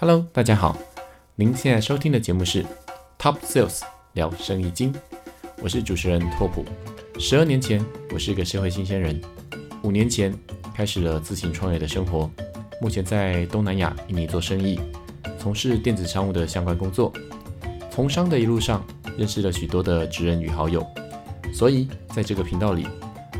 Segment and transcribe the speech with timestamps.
[0.00, 0.76] Hello，大家好，
[1.36, 2.66] 您现在收听的节目是
[3.16, 3.80] Top Sales
[4.14, 4.92] 聊生意经，
[5.62, 6.64] 我是主持人拓普。
[7.18, 9.18] 十二年前，我是一个社会新鲜人，
[9.82, 10.34] 五年前
[10.74, 12.28] 开始了自行创业的生活，
[12.80, 14.80] 目前在东南亚印尼做生意，
[15.38, 17.12] 从事电子商务的相关工作。
[17.88, 18.84] 从商的一路上，
[19.16, 20.84] 认识了许多的职人与好友，
[21.52, 22.84] 所以在这个频道里，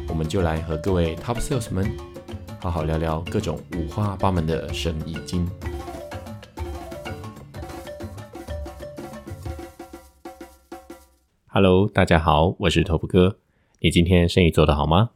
[0.09, 1.91] 我们就来和各位 Top Sales 们
[2.61, 5.51] 好好聊聊各种五花八门的生意经。
[11.57, 13.39] Hello，大家好，我是头部哥。
[13.79, 15.11] 你今天生意做得好吗？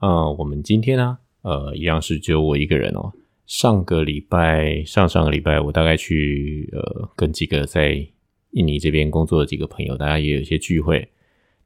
[0.00, 3.14] 呃，我们今天呢，呃，一样是只有我一个人哦。
[3.46, 8.06] 上个礼拜、上上个礼拜，我大概去呃，跟几个在
[8.50, 11.08] 印尼这边工作的几个朋友，大家也有一些聚会。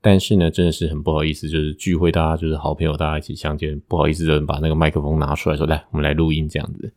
[0.00, 6.92] 但是呢，真的是很不好意思，就是聚会大家就是好朋友，大家一起相见，不好意思，就把那个麦克风拿出来说：“来，我们来录音。”这样子。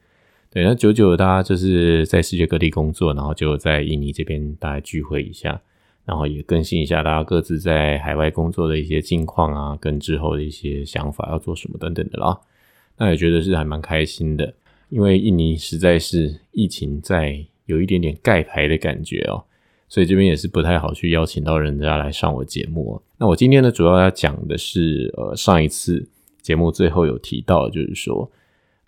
[0.51, 5.59] 对，那久久大家就是在世界各地工作，然后就在印尼这边大家聚会一下。
[6.05, 12.39] 然后也更新一下大家各自在海外工作的一些近况啊，跟之后的一些想法要做什么等等的啦。
[12.97, 14.53] 那也觉得是还蛮开心的，
[14.89, 19.43] 因为印尼实在是疫情在有一点点盖牌的感觉哦，
[19.87, 23.01] 所以这边也是不太好去邀请到人家来上我节目。
[23.17, 26.07] 那我今天呢，主要要讲的是，呃，上一次
[26.41, 28.29] 节目最后有提到，就是说，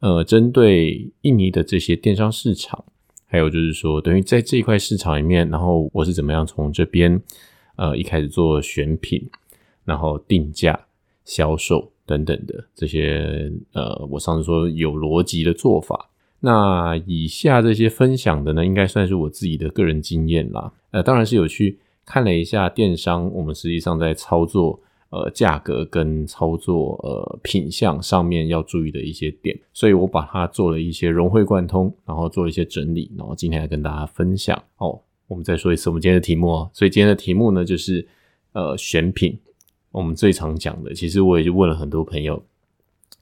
[0.02, 2.83] 呃，针对印尼的这些电商市场。
[3.26, 7.22] 还有就是说，等于在这一块市场里面，然后我是怎么样从这边
[7.76, 9.30] 呃一开始做选品，
[9.84, 10.80] 然后定价、
[11.23, 16.09] 销售等等的这些呃，我上次说有逻辑的做法。
[16.40, 20.72] 那以下这些分享的呢，应该算是我自己的个人经验啦。
[20.92, 24.80] 呃，当然是有去看了一下电商，我们实际上在操作。
[25.16, 34.61] 呃，价格跟操作呃品相上面要注意的一些点，所以我把它做了一些融会贯通，然后做一些整理，然后今天来跟大家分享。
[34.75, 36.69] 哦，我们再说一次我们今天的题目哦。
[36.73, 38.05] 所以今天的题目呢，就是
[38.52, 39.39] 呃选品。
[39.92, 42.43] 我们最常讲的，其实我也就问了很多朋友，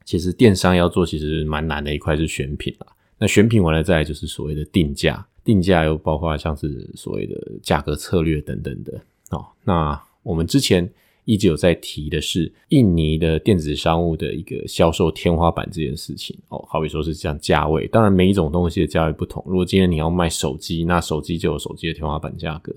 [0.04, 2.86] 其实电商要做其实蛮难的一块是选品啊。
[3.18, 9.00] 那选品完了再来就是所谓的定价，定价又包括像是所谓的价格策略等等的。
[9.30, 10.92] 哦，那我们之前。
[11.24, 19.42] 一直有在提的是印尼的电子商务的一个销售天花板这件事情哦，好比说是这样价位，当然每一种东西的价位不同。
[19.46, 22.74] 如果今天你要卖手机，那手机就有手机的天花板价格；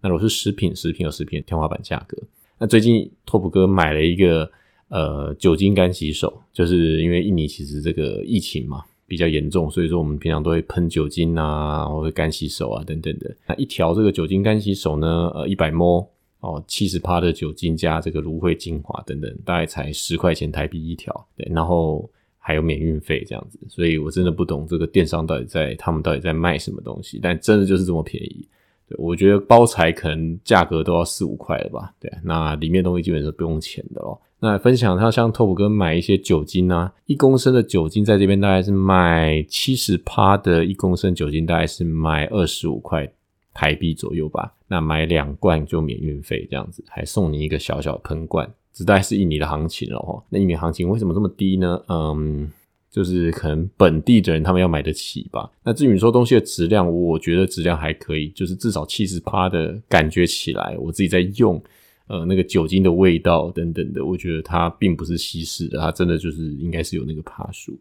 [0.00, 2.20] 那如果是食品，食品有食品天花板价格。
[2.58, 4.50] 那最近拓普哥买了一个
[4.88, 13.36] 呃酒精干洗手，就是因为印尼其实这个疫情嘛比较严重，所以说我们平常都会喷酒精啊，或者干洗手啊等等的。
[13.46, 16.08] 那一条这个酒精干洗手呢，呃一百 ml。
[16.44, 28.46] 哦，七十帕的酒精加这个芦荟精华等等，大概才十块钱台币一条，对，然后还有免运费这样子，所以我真的不懂这个电商到底在他们到底在卖什么东西，但真的就是这么便宜。
[28.86, 34.18] 对我觉得包材可能价格都要四五块了吧，对，那里面东西基本是不用钱的哦。
[34.40, 43.10] 那分享他像拓普哥买一些酒精啊，一公升的酒精在这边大概是卖七十帕的一公升酒精大概是卖二十五块。
[43.54, 50.22] 台币左右吧，那买两罐就免运费，这样子还送你一个小小喷罐，只带是印尼的行情了哈。
[50.28, 51.80] 那印尼行情为什么这么低呢？
[51.88, 52.50] 嗯，
[52.90, 55.48] 就是可能本地的人他们要买得起吧。
[55.62, 61.62] 那至于你说东西的质量，我觉得质量还可以，就是至少七十趴的感觉起来，我自己在用，
[62.08, 67.78] 呃，那个酒精的味道等等的，我觉得它并不是稀释的，它真的就是应该是有那个帕数。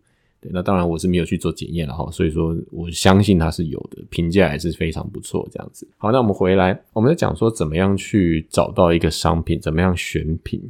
[0.51, 5.87] 那当然我是没有去做检验了哈，所以说我相信它是有的，评价还是非常不错这样子。
[5.97, 10.61] 好，那我们回来，我们在讲说怎么样去找到一个商品，怎么样选品。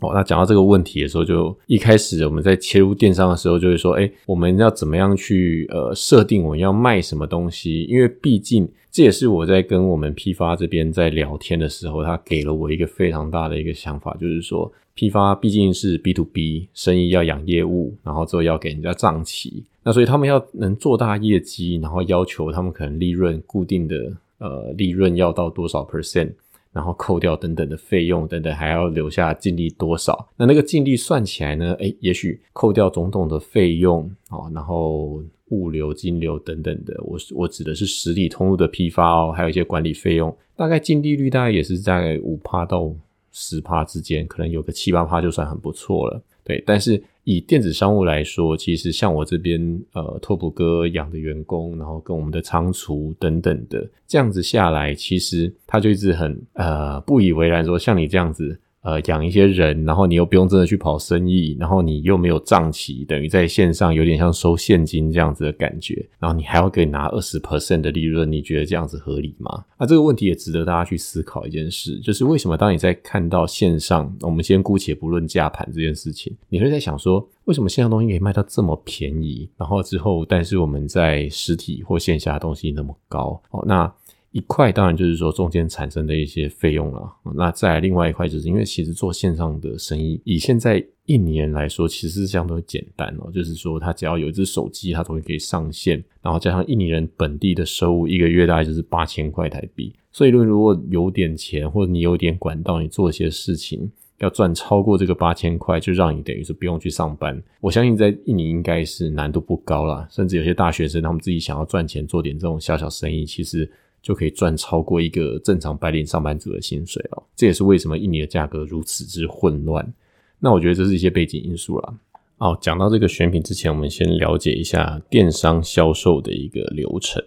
[0.00, 7.84] 哦，那讲到这个问题的时候，就一开始我们在切入电商的时候，就会说，哎，我们要怎么样去呃设定我要卖什么东西？
[7.84, 14.72] 因为毕竟这也是我在跟我们批发这边在聊天的时候，他给了我一个非常大的一个想法，就是说。
[14.94, 26.32] 批发毕竟是 B to B 生意，要养业务，然后最后要给人家账期，那所以他们要能做大业绩，然后要求他们可能利润固定的呃利润要到多少 percent，
[26.72, 30.28] 然后扣掉等等的费用等等，还要留下净利多少？
[30.36, 31.74] 那那个净利算起来呢？
[31.78, 42.92] 诶，也许扣掉种种的费用啊，然后物流、金流等等的，我我指的是实体通路的批发哦，还有一些管理费用，大概净利率大概也是在五趴到。
[43.32, 46.22] 十趴之间，可能有个七八趴就算很不错了。
[46.44, 69.64] 对，但是以电子商务来说，其实像我这边呃，拓普哥养的员工，然后跟我们的仓储等等的，这样子下来，其实他就一直很呃不以为然，说像你这样子呃养一些人，然后你又不用真的去跑生意，然后你又没有账期，等于在线上有点像收现金这样子的感觉，然后你还要给拿二十 percent 的利润，你觉得这样子合理吗？
[69.78, 79.48] 那这个问题也值得大家去思考一件事，就是为什么当你在看到线上，我们先姑且不论价盘这件事情，你会在想说，为什么线上东西可以卖到这么便宜？
[79.56, 83.92] 然后之后，但是我们在实体或线下的东西那么高哦，那。
[84.32, 99.94] 一块当然就是说中间产生的一些费用了，那再另外一块就是因为其实做线上的生意，以现在印尼人来说，其实是相对简单哦，就是说他只要有一只手机，他终于可以上线，然后加上印尼人本地的收入，一个月大概就是八千块台币。
[100.10, 107.42] 所以如果有点钱，或者你有点管道，你做一些事情要赚超过这个八千块，就让你等于是不用去上班。
[107.60, 113.70] 我相信在印尼应该是难度不高啦，甚至有些大学生他们自己想要赚钱，做点这种小小生意，其实。
[114.02, 119.94] 就可以赚超过一个正常白领上班族的薪水哦，这也是为什么印尼的价格如此之混乱。
[120.40, 121.94] 那我觉得这是一些背景因素啦。
[122.38, 127.24] 哦，讲到这个选品之前，我们先了解一下电商销售的一个流程。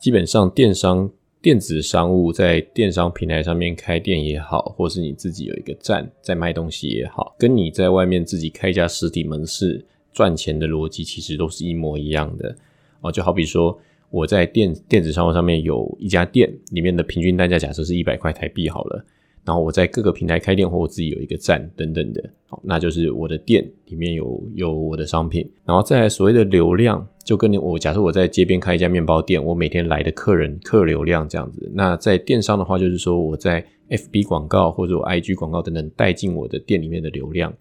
[0.00, 1.10] 基本上，电商
[1.42, 12.56] 电子商务在电商平台上面开店也好，或是你自己有一个站在卖东西也好，跟你在外面自己开一家实体门市赚钱的逻辑其实都是一模一样的
[13.02, 13.12] 哦。
[13.12, 13.78] 就好比说。
[14.14, 19.04] 我在电电子商务上面有一家店，里面的平均单价假设是一百块台币好了。
[19.44, 25.50] 然后我在各个平台开店，或我自己有一个站等等的，好，那就是我的店里面有有我的商品。
[25.64, 31.68] 然后再所谓的流量，就跟你我假设我在街边开一家面包店，我每天来的客人客流量这样子。
[31.74, 37.52] 那在电商的话，就是说我在 FB 广告或者我 IG 广告等等带进我的店里面的流量。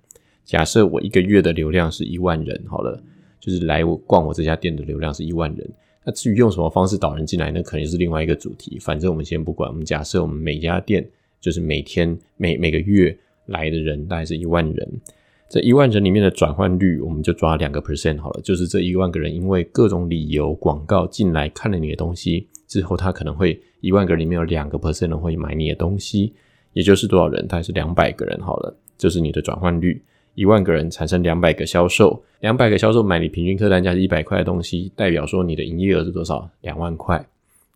[0.46, 3.02] 假设我一个月的流量是一万人好了，
[3.40, 5.68] 就是来我逛我这家店的流量是一万人。
[6.06, 8.78] 那至于用什么方式导人进来，那肯定是另外一个主题。
[8.80, 9.70] 反正我们先不管。
[9.70, 11.08] 我们假设我们每家店
[11.40, 15.02] 就是每天每每个月来的人大概是一万人，
[15.50, 18.42] 这一万人里面的转换率，我们就抓两个 percent 好了。
[18.42, 26.34] 就是这一万个人因为各种理由广告进来看了你的东西之后，他可能会一万个人里面有两个 percent 会买你的东西，
[26.74, 27.48] 也就是多少人？
[27.48, 30.02] 大概是两百个人好了，就是你的转换率。
[30.36, 36.50] 一万个人产生两百个销售，两百个销售买你平均客单价是一百块的东西，代表说你的营业额是多少？
[36.62, 37.26] 两万块。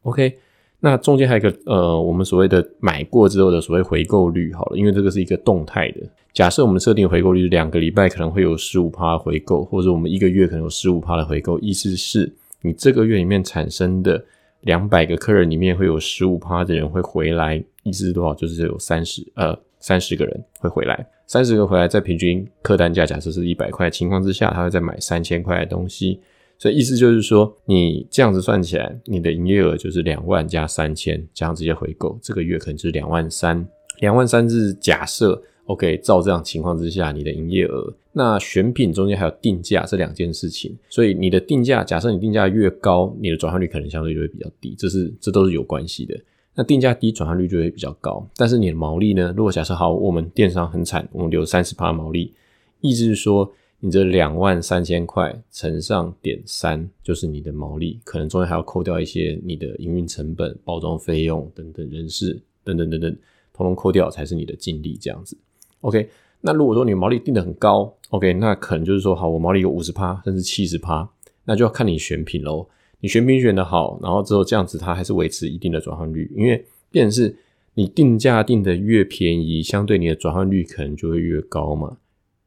[0.03, 0.37] OK，
[0.79, 6.01] 那中间还有一个呃，我们所谓的买过之后的所谓回购率，好了，因为这个是一个动态的。
[6.33, 12.31] 假设我们设定回购率两个礼拜可能会有十五趴回购，或者我们一个月可能有十五趴的回购，意思是
[12.61, 14.23] 你这个月里面产生的
[14.61, 18.35] 两百个客人里面会有十五趴的人会回来，意思是多少？
[18.35, 21.07] 就是有三十呃三十个人会回来。
[21.25, 26.19] 三十个回来，在平均客单价假设是一百块情况之下，他会再买三千块的东西，
[26.57, 33.67] 所以意思就是说，你这样子算起来，你的营业额就是两万加三千，加上这些回购，这个月可能就是两万三。
[33.99, 46.15] 两万三是假设，OK，照这样情况之下，你的营业额，那选品中间还有定价这两件事情，所以你的定价，假设你定价越高，你的转化率可能相对就会比较低，这是这都是有关系的。
[46.59, 48.27] 那定价低，转换率就会比较高。
[48.35, 49.31] 但是你的毛利呢？
[49.37, 52.33] 如果假设好，我们电商很惨，我们留三十趴毛利，
[52.81, 53.47] 意思是说，
[53.79, 63.15] 你这两万三千块乘上点三，就是你的毛利，可能中间还要扣掉一些你的营运成本、包装费用等等、人事等等等等，
[63.53, 65.37] 统统扣掉才是你的净利这样子。
[65.81, 66.09] OK，
[66.41, 71.07] 那如果说你毛利定的很高，OK，那可能就是说，好，我毛利有五十趴，甚至七十趴，
[71.45, 72.67] 那就要看你选品喽。
[72.99, 77.35] 你选品选的好，然后之后这样子，它还是维持一定的转换率，因为变成是
[77.75, 81.97] 你定价定的越便宜，相对你的转换率可能就会越高嘛，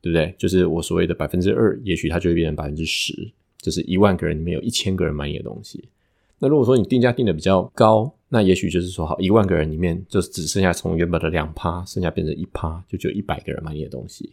[0.00, 0.34] 对不对？
[0.36, 3.30] 就是我所谓的百分之二，也许它就会变成百分之十，
[3.60, 5.84] 就是一万个人里面有一千个人买你的东西。
[6.40, 14.32] 那如果说你定价定的比较高，那也许就是说好一万个人里面就只剩下从原本的两趴，剩下变成一趴，就只有一百个人买你的东西。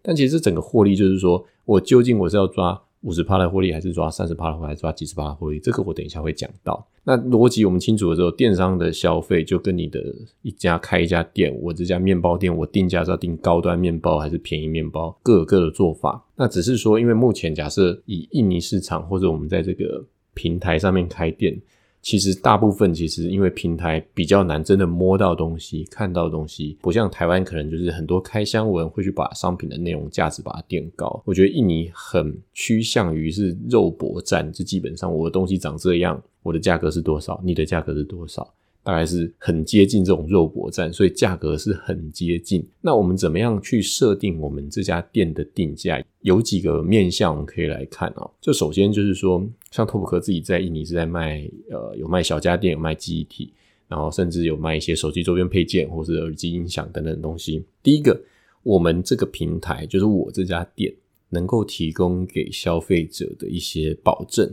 [0.00, 2.80] 但其实整个获利就是说我究竟我是要抓。
[3.02, 5.60] 五十趴的获利还是抓三十趴的获利，还是抓几十趴的获利？
[5.60, 6.86] 这个我等一下会讲到。
[7.04, 10.02] 那逻辑我们清楚了之后，电商的消费就跟你的
[10.42, 16.24] 一家开一家店，我这家面包店我定价是要定高端面包还是便宜面包，各有各的做法。
[16.36, 21.60] 那只是说，因为目前假设以印尼市场或者我们在这个平台上面开店。
[22.00, 31.22] 其实大部分其实因为平台比较难，真的摸到东西、看到东西，不像台湾可能就是很多开箱文会去把商品的内容价值把它垫高。
[31.24, 38.54] 我觉得印尼很趋向于是肉搏战，就基本上我的东西长这样，我的价格是多少，你的价格是多少。
[38.88, 42.66] 大概是很接近这种肉搏战，所以价格是很接近。
[42.80, 46.02] 那我们怎么样去设定我们这家店的定价？
[46.22, 48.26] 有几个面向我们可以来看啊。
[48.40, 53.52] 就首先就是说，像拓普克自己在印尼是在卖，呃，有卖小家电，有卖记忆体。
[53.88, 57.62] 然后甚至有卖一些手机周边配件或是耳机音响等等东西。
[57.82, 58.18] 第一个，
[58.62, 60.90] 我们这个平台就是我这家店
[61.28, 64.50] 能够提供给消费者的一些保证，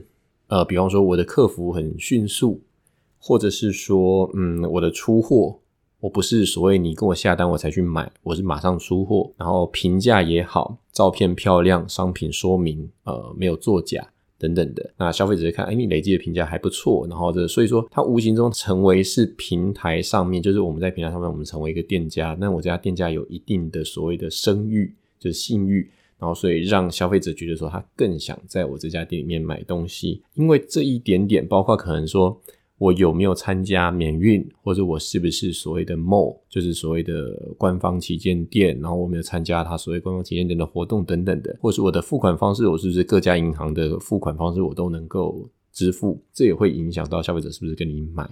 [0.48, 2.62] 呃，比方说我的客服很迅速，
[3.27, 5.60] 或者是说，嗯，我的出货。
[6.00, 25.89] 我不是所谓你跟我下单我才去买，我是马上出货，然后评价也好，照片漂亮，商品说明呃没有作假等等的，那消费者看，哎，你累积的评价还不错，然后这所以说它无形中成为是平台上面，就是我们在平台上面，我们成为一个店家，那我家店家有一定的所谓的声誉，就是信誉，
[26.20, 32.39] 然后所以让消费者觉得说他更想在我这家店里面买东西，因为这一点点，包括可能说。
[32.77, 37.13] 我有没有参加免运，或者我是不是所谓的 mall，就是所谓的
[37.58, 48.29] 官方旗舰店，然后我没有参加他所谓官方旗舰店的活动等等的，或是我的付款方式，我是不是各家银行的付款方式我都能够支付，这也会影响到消费者是不是跟你买。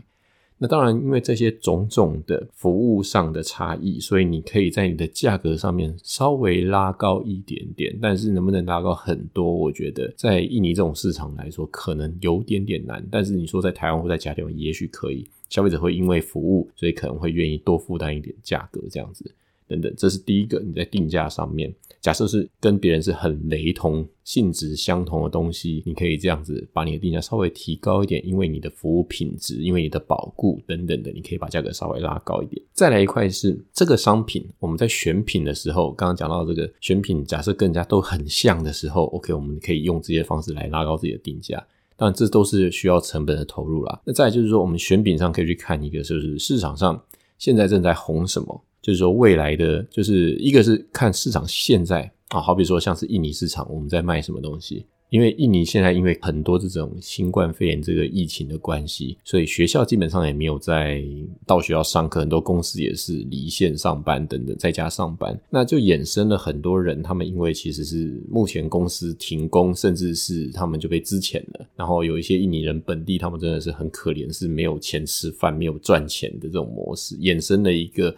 [0.64, 13.06] 那当然，因为这些种种的服务上的差异，所以你可以在你的价格上面稍微拉高一点点，但是能不能拉高很多，我觉得在印尼这种市场来说，可能有点点难。
[13.12, 19.30] 但是你说在台湾或在其他地方，也许可以，消费者会因为服务，所以可能会愿意多负担一点价格这样子。
[19.74, 20.60] 等等，这是第一个。
[20.60, 32.62] 你在定价上面，假设是跟别人是很雷同、性质相同的东西，你可以这样子把你的定价稍微提高一点，因为你的服务品质、因为你的保固等等的，你可以把价格稍微拉高一点。
[32.74, 41.66] 再来一块是这个商品，我们在选品的时候，刚刚讲到这个选品，假设跟人家都很像的时候，OK，我们可以用这些方式来拉高自己的定价。
[41.96, 44.02] 当然，这都是需要成本的投入啦。
[44.04, 47.00] 那再就是说，我们选品上可以去看一个，就是市场上
[47.38, 48.64] 现在正在红什么。
[48.84, 54.86] 就是说，未来的就是一个是看市场现在啊，好比说像是印尼市场，我们在卖什么东西？
[55.10, 61.04] 因为印尼现在因为很多这种新冠肺炎这个疫情的关系，所以学校基本上也没有在
[61.46, 78.14] 到学校上课，很多公司也是离线上班等等，在家上班，那就衍生了很多人，他们因为其实是目前公司停工，甚至是他们就被资遣了，然后有一些印尼人本地，他们真的是很可怜，是没有钱吃饭，没有赚钱的这种模式，衍生了一个。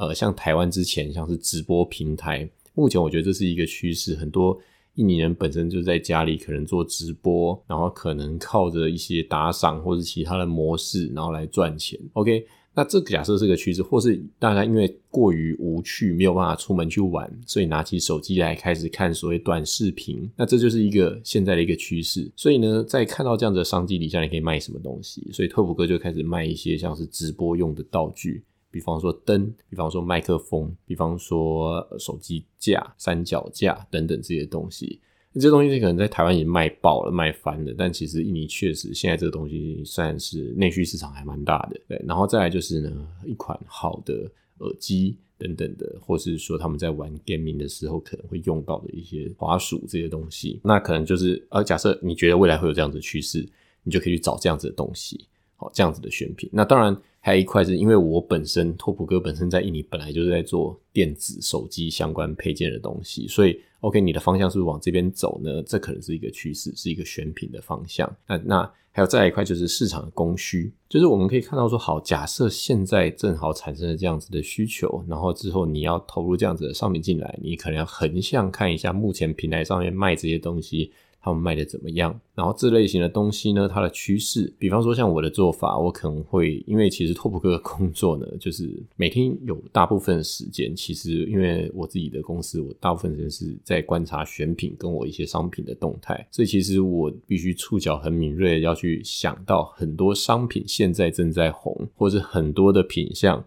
[0.00, 4.14] 呃，像台湾之前像是直播平台，目前我觉得这是一个趋势。
[4.14, 4.58] 很多
[4.94, 12.00] 印尼人本身就在家里可能做直播，然后可能靠着一些打赏或者其他的模式，然后来赚钱。
[12.14, 20.26] OK，那这假设是个趋势，或是大家因为过于无趣，没有办法出门去玩，所以拿起手机来开始看所谓短视频。
[20.34, 22.26] 那这就是一个现在的一个趋势。
[22.34, 25.28] 所以呢，在看到这样的商机底下，你可以卖什么东西？
[25.30, 28.42] 所以特普哥就开始卖一些像是直播用的道具。
[28.70, 35.00] 比方说灯，比方说麦克风，比方说手机架、三脚架等等这些东西，
[35.34, 37.74] 这些东西可能在台湾已经卖爆了、卖翻了。
[37.76, 41.80] 但其实印尼确实现在这个东西算是内需市场还蛮大的。
[41.88, 53.44] 对，然后再来就是呢，一款好的耳机等等的，或是说他们在玩 gaming 的时候可能会用到的一些滑鼠这些东西，那可能就是呃，假设你觉得未来会有这样子的趋势，
[53.82, 56.48] 你就可以去找这样子的东西，好，这样子的选品。
[56.52, 56.96] 那当然。
[57.20, 65.62] 还有一块是因为我本身拓普哥本身在印尼本来就是在做电子手机相关配件的东西，所以 OK，你的方向是不是往这边走呢？
[65.62, 68.10] 这可能是一个趋势，是一个选品的方向。
[68.26, 80.90] 那那还有再一块就是市场的供需，就是我们可以看到说，好，假设现在正好产生了这样子的需求，然后之后你要投入这样子的商品进来，你可能要横向看一下目前平台上面卖这些东西。
[81.22, 82.18] 他们卖的怎么样？
[82.34, 103.44] 然后这类型的东西呢，它的趋势，比方说像我的做法，我可能会因为其实拓普哥的工作呢， 就是每天有大部分时间，其实因为我自己的公司，我大部分时间是在观察选品跟我一些商品的动态，所以其实我必须触角很敏锐，要去想到很多商品现在正在红，或者很多的品相。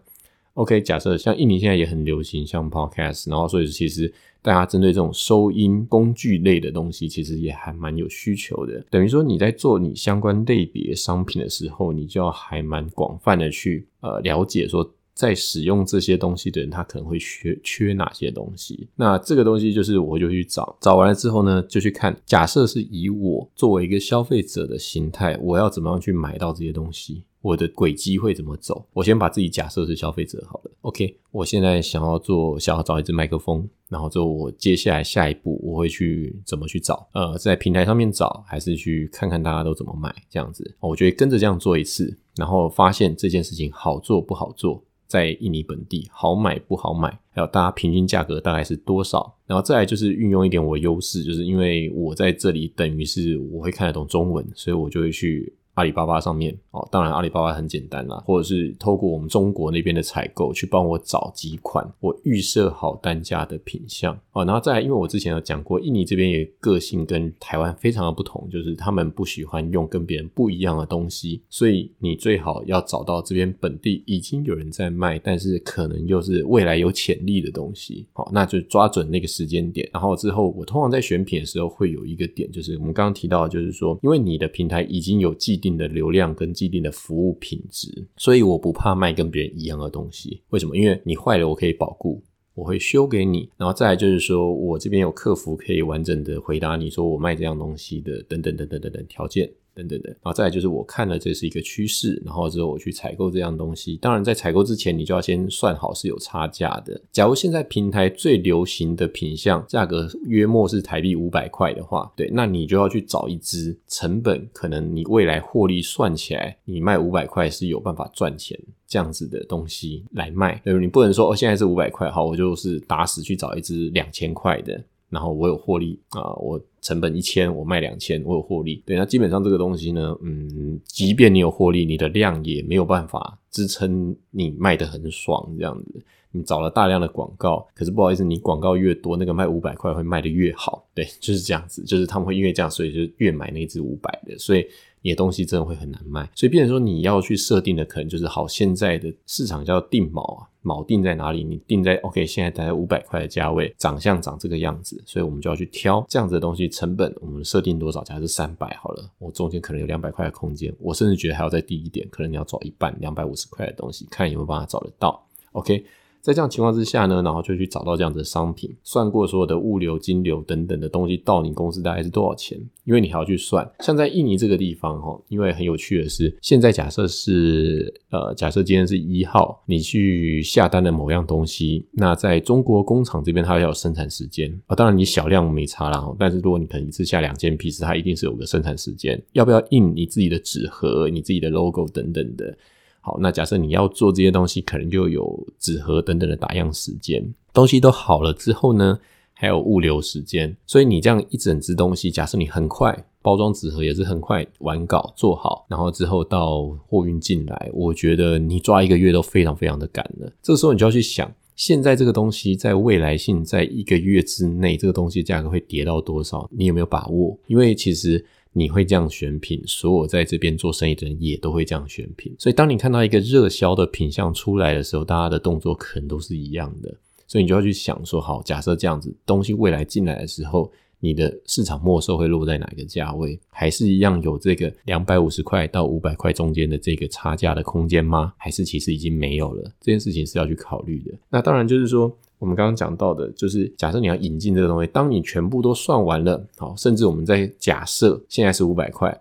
[0.52, 4.12] OK，假设像印尼现在也很流行像 Podcast，然后所以其实。
[4.44, 8.84] 大家针对这种收音工具类的东西，其实也还蛮有需求的。
[8.90, 18.86] 等于说你在做你相关类别商品的时候，你就要还蛮广泛的去呃了解说，在使用这些东西的人，他可能会缺缺哪些东西。
[18.96, 22.14] 那这个东西就是我就去找，找完了之后呢，就去看。
[22.26, 27.22] 假设是以我作为一个消费者的心态，我要怎么样去买到这些东西？
[27.44, 28.86] 我的轨迹会怎么走？
[28.94, 30.70] 我先把自己假设是消费者好了。
[30.80, 37.06] OK，我现在想要做，想要找一支麦克风，然后之后我接下来下一步我会去怎么去找？
[37.12, 40.74] 呃，在平台上面找，还是去看看大家都怎么买这样子？
[40.80, 49.36] 我觉得跟着这样做一次，然后发现这件事情好做不好做，在印尼本地好买不好买，还有大家平均价格大概是多少？
[49.46, 55.54] 然后再来就是运用一点我优势，就是因为我在这里等于是我会看得懂中文，所以我就会去。
[55.74, 90.40] 阿里巴巴上面哦，当然阿里巴巴很简单啦，或者是透过我们中国那边的采购去帮我找几款我预设好单价的品相哦，然后再因为我之前有讲过，印尼这边也个性跟台湾非常的不同，就是他们不喜欢用跟别人不一样的东西，所以你最好要找到这边本地已经有人在卖，但是可能又是未来有潜力的东西，好，那就抓准那个时间点，然后之后我通常在选品的时候会有一个点，就是我们刚刚提到，就是说因为你的平台已经有既定的流量跟一定的服务品质，所以我不怕卖跟别人一样的东西。
[90.50, 90.76] 为什么？
[90.76, 92.22] 因为你坏了，我可以保固，
[92.54, 93.48] 我会修给你。
[93.56, 99.50] 然后再来就是说我这边有客服可以完整的回答你说我卖这样东西的等等等等等等条件。
[99.74, 103.96] 等等等，然后再来就是我看了这是一个趋势，然后之后我去采购这样东西。
[103.96, 107.00] 当然，在采购之前，你就要先算好是有差价的。
[107.10, 120.60] 假如现在平台最流行的品相价格约莫是台币五百块的话，对，那你就要去找一只成本可能你未来获利算起来，你卖五百块是有办法赚钱这样子的东西来卖。
[120.64, 124.80] 对，你不能说哦，现在是五百块，好，我就是打死去找一只两千块的。
[125.14, 128.82] 然后我有获利啊，我成本一千，我卖两千，我有获利。
[128.84, 136.04] 对，那基本上这个东西呢，嗯，即便你有获利，你的量也没有办法支撑你卖的很爽这样子。
[136.32, 140.84] 你找了大量的广告，可是不好意思，你广告越多，那个卖五百块会卖的越好。
[140.92, 144.66] 对，就是这样子，就是他们会因为这样，所以就越买那支五百的，所以。
[145.06, 151.44] 你的东西真的会很难卖，所以变成说你要去设定的可能就是好，现在的市场叫定锚啊，锚定在哪里？
[151.44, 158.02] 你定在 OK，现在大概五百块的价位，长相长这个样子，所以我们就要去挑这样子的东西，成本我们设定多少？
[158.02, 165.24] 假设三百好了，我中间可能有两百块的空间，我甚至觉得还要再低一点，可能你要找一半两百五十块的东西，看有没有办法找得到。
[165.52, 165.84] OK。
[166.24, 172.58] 在这样情况之下呢，然后就去找到这样子的商品，算过所有的物流、金流等等的东西到你公司大概是多少钱？
[172.84, 173.70] 因为你还要去算。
[173.80, 184.74] 像在印尼这个地方哈，因为很有趣的是，现在假设是呃，假设今天是一号，你去下单的某样东西，那在中国工厂这边它要有生产时间啊。
[184.74, 192.56] 当然你小量没差啦，但是如果你可能一次下两件皮子，它一定是有个生产时间，要不要印你自己的纸盒、你自己的 logo 等等的。
[193.06, 197.22] 好，那假设你要做这些东西，可能就有纸盒等等的打样时间。
[197.52, 198.98] 东西都好了之后呢，
[199.34, 200.56] 还有物流时间。
[200.66, 210.32] 所以你这样一整只东西，假设你很快包装纸盒也是很快完稿做好，然后之后到货运进来，我觉得你抓一个月都非常非常的赶了。
[210.40, 216.48] 这个时候你就要去想，现在这个东西在未来性在一个月之内，这个东西价格会跌到多少？
[216.50, 217.38] 你有没有把握？
[217.48, 218.24] 因为其实。
[218.56, 222.32] 你会这样选品，所有在这边做生意的人也都会这样选品。
[222.38, 226.94] 所以，当你看到一个热销的品相出来的时候，大家的动作可能都是一样的。
[227.26, 233.36] 所以，你就要去想说：好，假设这样子东西未来进来的时候，你的市场末售会落在哪个价位？
[233.50, 238.32] 还是一样有这个两百五十块到五百块中间的这个差价的空间吗？
[238.36, 239.64] 还是其实已经没有了？
[239.80, 241.12] 这件事情是要去考虑的。
[241.28, 242.16] 那当然就是说。
[242.44, 249.18] 我们刚刚讲到的，就是假设你要引进这个东西，当你全部都算完了，好，甚至我们在假设现在是五百块，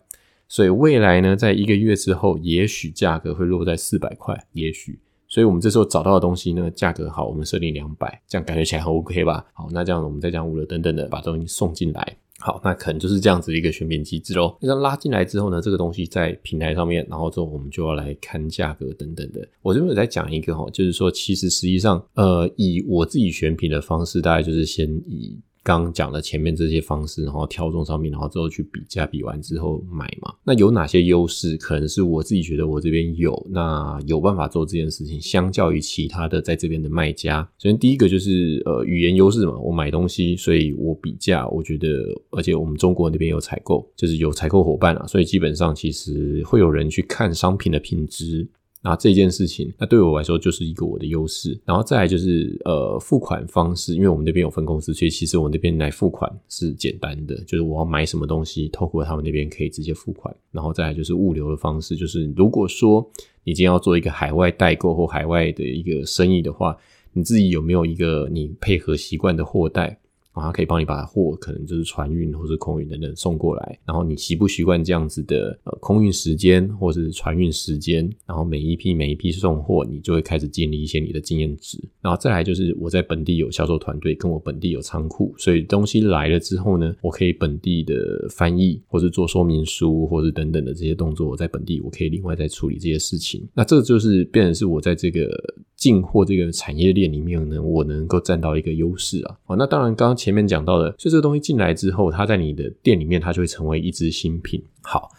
[0.50, 9.46] 所以未来呢，在一个月之后，也许价格会落在四百块，也许，所以我们这时候找到的东西呢，价格好，我们设定两百，这样感觉起来很 OK 吧？
[9.54, 12.18] 好，那这样我们再讲物流等等的，把东西送进来。
[12.46, 14.58] 好，那可能就是这样子的一个选品机制喽。
[14.60, 19.48] 那拉进来之后呢，这个东西在平台上面，然后之后我们就要来看价格等等的。
[19.62, 25.40] 我这边在讲一个哈，就是说，其实实际上，呃，以我自己选品的方式，大概就是先以。
[25.64, 30.34] 刚讲了前面这些方式，然后挑中商品，然后之后去比价，比完之后买嘛。
[30.44, 31.56] 那有哪些优势？
[31.56, 37.42] 可能是我自己觉得我这边有，那有办法做这件事情，相较于其他的在这边的卖家。
[37.58, 41.88] 首先第一个就是呃语言优势嘛，我买东西，所以我比价，我觉得，
[42.32, 48.46] 而且我们中国那边有采购，就是有采购伙伴啊，所以基本上其实会有人去看商品的品质。
[48.86, 51.58] 那这件事情，那对我来说就是一个我的优势。
[51.64, 60.36] 然后再来就是呃付款方式，因为我们那边有分公司，所以其实我那边来付款是简单的，就是我要买什么东西，透过他们那边可以直接付款。
[60.52, 63.10] 然后再来就是物流的方式，就是如果说
[63.46, 66.78] 你今天要做一个海外代购或海外的一个生意的话，
[67.14, 69.98] 你自己有没有一个你配合习惯的货代？
[70.34, 95.30] 啊，可以帮你把货可能就是船运或者空运等等送过来，然后你习不习惯这样子的呃空运时间或者是船运时间，然后每一批每一批送货，你就会开始建立一些你的经验值，然后再来就是我在本地有销售团队，跟我本地有仓库，所以东西来了之后呢，我可以本地的翻译或是做说明书或者等等的这些动作，我在本地我可以另外再处理这些事情，那这就是变成是我在这个
[95.76, 100.23] 进货这个产业链里面呢，我能够占到一个优势啊，好，那当然刚刚。
[100.24, 104.64] 前面讲到的，所以这个东西进来之后，它在你的店里面，它就会成为一支新品。
[104.82, 105.12] 好，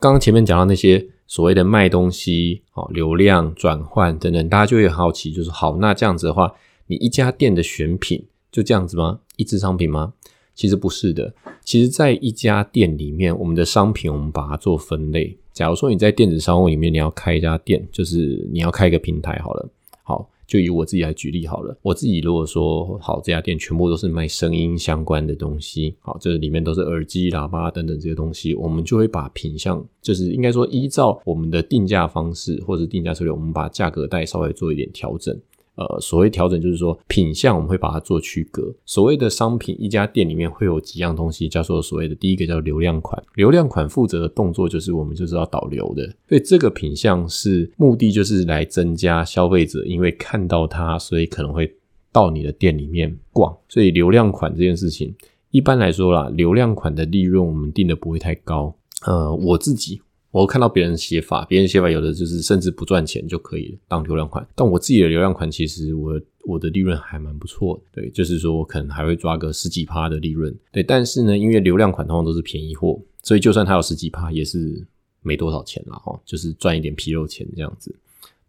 [0.00, 6.52] 刚刚前面讲到那些所谓的卖东西、哦流量转换等等，大家就会好奇，就是好，那这样子的话，
[6.88, 9.20] 你一家店的选品就这样子吗？
[9.36, 10.14] 一支商品吗？
[10.56, 11.32] 其实不是的。
[11.64, 15.38] 其实，在一家店里面，我们的商品我们把它做分类。
[15.52, 19.68] 假如说你在电子商务里面，你要开一家店，就是你要开一个平台好了。
[20.02, 21.78] 好，就以我自己来举例好了。
[21.82, 35.38] 我自己如果说好，这家店全部都是卖声音相关的东西，好，这里面都是耳机、喇叭等等这些东西，我们就会把品相，就是应该说依照我们的定价方式或者定价策略，我们把价格带稍微做一点调整。
[35.78, 38.74] 呃，所谓调整就是说品相我们会把它做区隔。
[38.84, 43.22] 所谓的商品，一家店里面会有几样东西，叫做所谓的第一个叫流量款。
[43.36, 51.72] 流量款负责的动作就是我们就是要导流的，所以这个品相是目的就是来增加消费者，因为看到它，所以可能会
[52.10, 53.56] 到你的店里面逛。
[53.68, 55.14] 所以流量款这件事情，
[55.52, 58.74] 一般来说啦，流量款的利润我们定的不会太高。
[59.06, 60.00] 呃，我自己。
[60.30, 74.86] 我看到别人写法，别人写法有的就是甚至不赚钱就可以当流量款，但我自己的流量款其实我我的利润还蛮不错的，对，就是说我可能还会抓个十几趴的利润，对，但是呢，因为流量款通常都是便宜货，所以就算它有十几趴也是
[75.22, 77.94] 没多少钱了哈，就是赚一点皮肉钱这样子。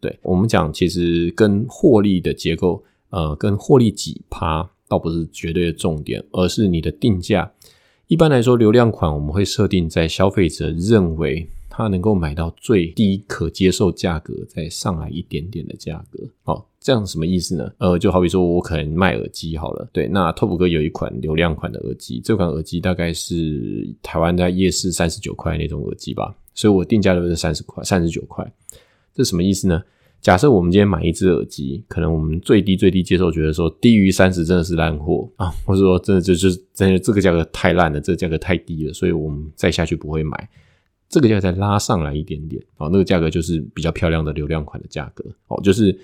[0.02, 7.50] 对我们讲，其实跟获利的结构，呃，跟获利几趴倒不是绝对的重点，而是你的定价。
[8.08, 11.48] 一般来说，流量款我们会设定在消费者认为。
[11.70, 17.72] 他能够买到最低可接受价格，再上来一点点的价格，好，这样什么意思呢？
[17.78, 28.52] 呃，就好比说我可能卖耳机好了，对，那 Top 哥有一款流量款的耳机，这款耳机大概是台湾在夜市三十九块那种耳机吧，所以我定价都是三十块、三十九块，
[29.14, 29.82] 这什么意思呢？
[30.22, 40.50] 假设我们今天买一只耳机，可能我们最低最低接受觉得说低于三十真的是烂货啊，或者说真的就就真的这个价格太烂了，这个价格太低了，所以我们再下去不会买。
[41.10, 45.98] 这个价再拉上来一点点，哦，那个价格就是比较漂亮的流量款的价格，哦，就是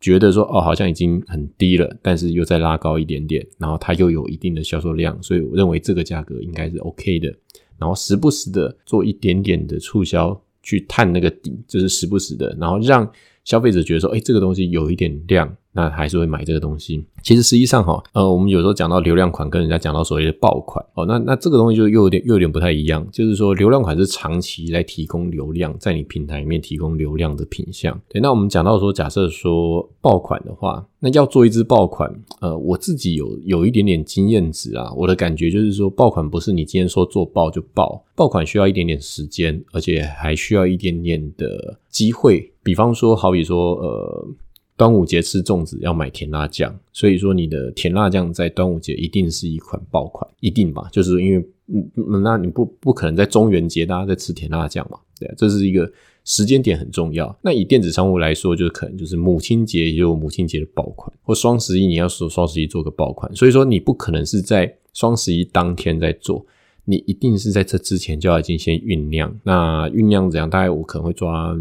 [0.00, 7.32] 觉得说，哦，好像已经很低了，但是又再拉高一点点，然后它又有一定的销售量，所以我认为这个价格应该是 OK 的。
[7.78, 13.06] 然后时不时的做一点点的促销，去探那个底，就是时不时的，然后让
[13.44, 15.54] 消费者觉得说，哎，这个东西有一点量。
[15.76, 17.04] 那还是会买这个东西。
[17.22, 23.06] 其实实际上哈，呃，我们有时候讲到流量款，跟人家讲到所谓的爆款哦，那那这个东西就又有点又有点不太一样。
[23.12, 28.00] 就是说，流量款是长期来提供流量，在你平台里面提供流量的品相。
[28.08, 32.10] 对，那我们讲到说，假设说爆款的话，那要做一支爆款，
[32.40, 42.50] 呃，我自己有有一点点经验值啊，我的感觉就是说，爆款不是你今天说做爆就爆，爆款需要一点点时间，而且还需要一点点的机会。
[42.62, 44.28] 比方说，好比说，呃。
[44.76, 50.86] 端午节吃粽子要买甜辣酱，所以说你的甜辣酱在端午节一定是一款爆款，一定吧？
[50.92, 54.98] 就是因为，嗯，那你不不可能在中元节大家在吃甜辣酱嘛？
[55.18, 55.90] 对，这是一个
[56.24, 57.34] 时间点很重要。
[57.40, 66.44] 那以电子商务来说，就可能就是母亲节也有母亲节的爆款，或双十一你要说双十一做个爆款，所以说你不可能是在双十一当天在做，
[66.84, 69.34] 你一定是在这之前就要已经先酝酿。
[69.42, 70.50] 那酝酿怎样？
[70.50, 71.56] 大概我可能会抓。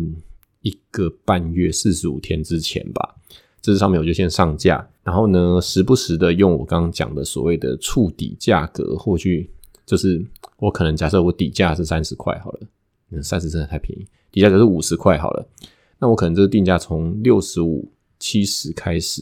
[0.66, 3.16] 一个半月四十五天之前吧，
[3.62, 9.48] 这上面我就先上架，然后呢，时不时的用我刚刚讲的所谓的触底价格，或去
[9.86, 10.20] 就是
[10.58, 12.60] 我可能假设我底价是三十块好了，
[13.12, 15.48] 嗯三十真的太便宜，底价就是五十块好了，
[16.00, 19.22] 那我可能这个定价从六十五、七十开始，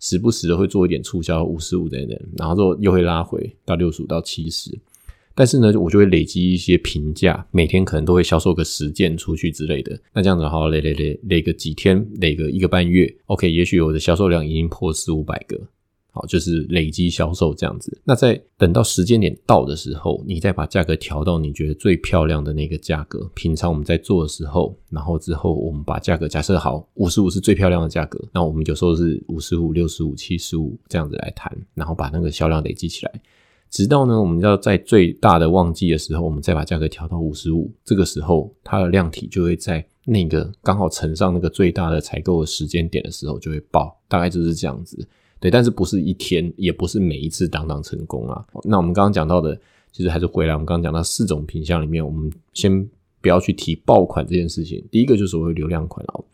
[0.00, 4.76] 时不时的会做一点促销，五十五等等，然后之后又会拉回到六十五到七十。
[5.40, 9.98] 但是呢，我就会累积一些评价，每天可能都会销售个十件出去之类的。
[10.12, 15.58] 那这样子好，累累累累个几天，累个一个半月，OK，也许我的销售量已经破四五百个，
[16.10, 17.98] 好，就是累积销售这样子。
[18.04, 23.26] 那在等到时间点到的时候，你再把价格调到你觉得最漂亮的那个价格。
[23.34, 33.12] 平常我们在做的时候，然后之后我们把价格假设好五十五是最漂亮的价格，那我们有时候是五十五、六十五、七十五这样子来谈，然后把那个销量累积起来。
[33.70, 45.06] 直到呢，我们要在最大的旺季的时候，我们再把价格调到五十五，这个时候它的量体就会在那个刚好乘上那个最大的采购的时间点的时候就会爆，大概就是这样子。
[45.38, 48.44] 对，但是不是一天，也不是每一次当当成功啊。
[48.64, 49.58] 那我们刚刚讲到的，
[49.92, 52.86] 其实还是回来，我们刚刚讲到四种品相里面，我们先
[53.20, 54.84] 不要去提爆款这件事情。
[54.90, 56.24] 第一个就是所谓流量款哦，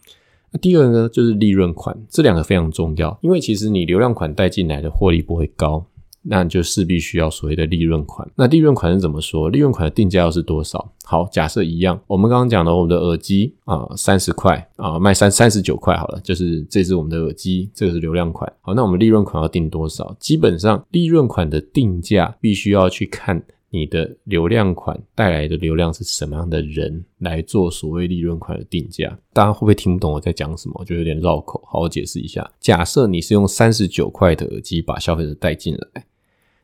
[0.51, 5.87] 那第二个呢就是利润款，这两个非常重要，因为其实你流量款带进来的获利不会高。
[6.28, 8.28] 那就势必需要所谓的利润款。
[8.34, 9.48] 那利润款是怎么说？
[9.48, 10.92] 利润款的定价又是多少？
[11.04, 18.52] 好，假设一样，我们刚刚讲的我们的耳机啊，三十块啊，卖三三十九块好了，就是这是我们的耳机，这个是流量款。
[18.60, 20.16] 好，那我们利润款要定多少？
[20.18, 23.42] 基本上利润款的定价必须要去看。
[23.68, 29.18] 你的流量款带来的流量是什么样的人来做所谓利润款的定价？
[29.34, 30.82] 大家会不会听不懂我在讲什么？
[30.86, 32.48] 就有点绕口，好好解释一下。
[32.58, 36.06] 假设你是用三十九块的耳机把消费者带进来，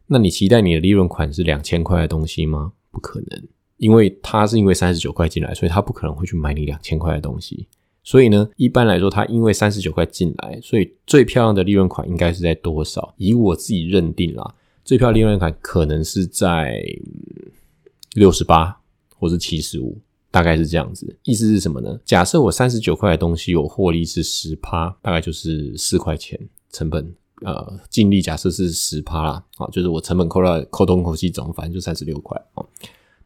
[0.07, 2.73] 那你期待你的利润款是两千块的东西吗？
[2.91, 3.43] 不可能，
[3.79, 7.67] 因为他是因为三十九块进来，所以他不可能会去买你两千块的东西。
[8.05, 13.15] 所以呢，一般来说，他因为三十九块进来，所以最漂亮的利润款应该是在多少？
[13.17, 14.55] 以我自己认定啦。
[14.85, 16.85] 最漂亮利润款可能是在
[18.15, 18.77] 六十八
[19.17, 19.97] 或是七十五，
[20.31, 21.17] 大概是这样子。
[21.23, 21.99] 意思是什么呢？
[22.05, 26.39] 假设我三十九块的东西，我获利是十趴，大概就是四块钱
[26.71, 27.15] 成本。
[27.45, 32.65] 呃，净利假设是十趴啦，啊，就是我成本扣到扣东扣西总，反正就三十六块啊。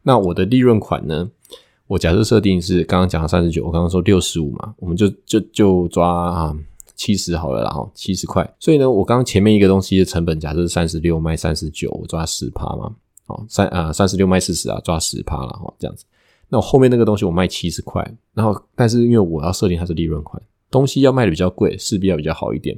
[0.03, 1.31] 那我的利润款呢？
[1.87, 6.57] 我假设设定是刚刚讲的三十九，我刚刚说六十五嘛，我们就就就抓啊。
[6.99, 12.91] 七十好了，然后七十块，所以呢，我刚刚前面一个东西的成本假设是三十六卖三十九，我抓十趴嘛，
[13.27, 16.07] 哦三啊三十六卖四十啊，抓十趴了哈，这样子。
[16.49, 18.03] 那我后面那个东西我卖七十块，
[18.33, 22.75] 然后但是因为我要设定它是利润款，东西要卖的比较贵，势必要比较好一点，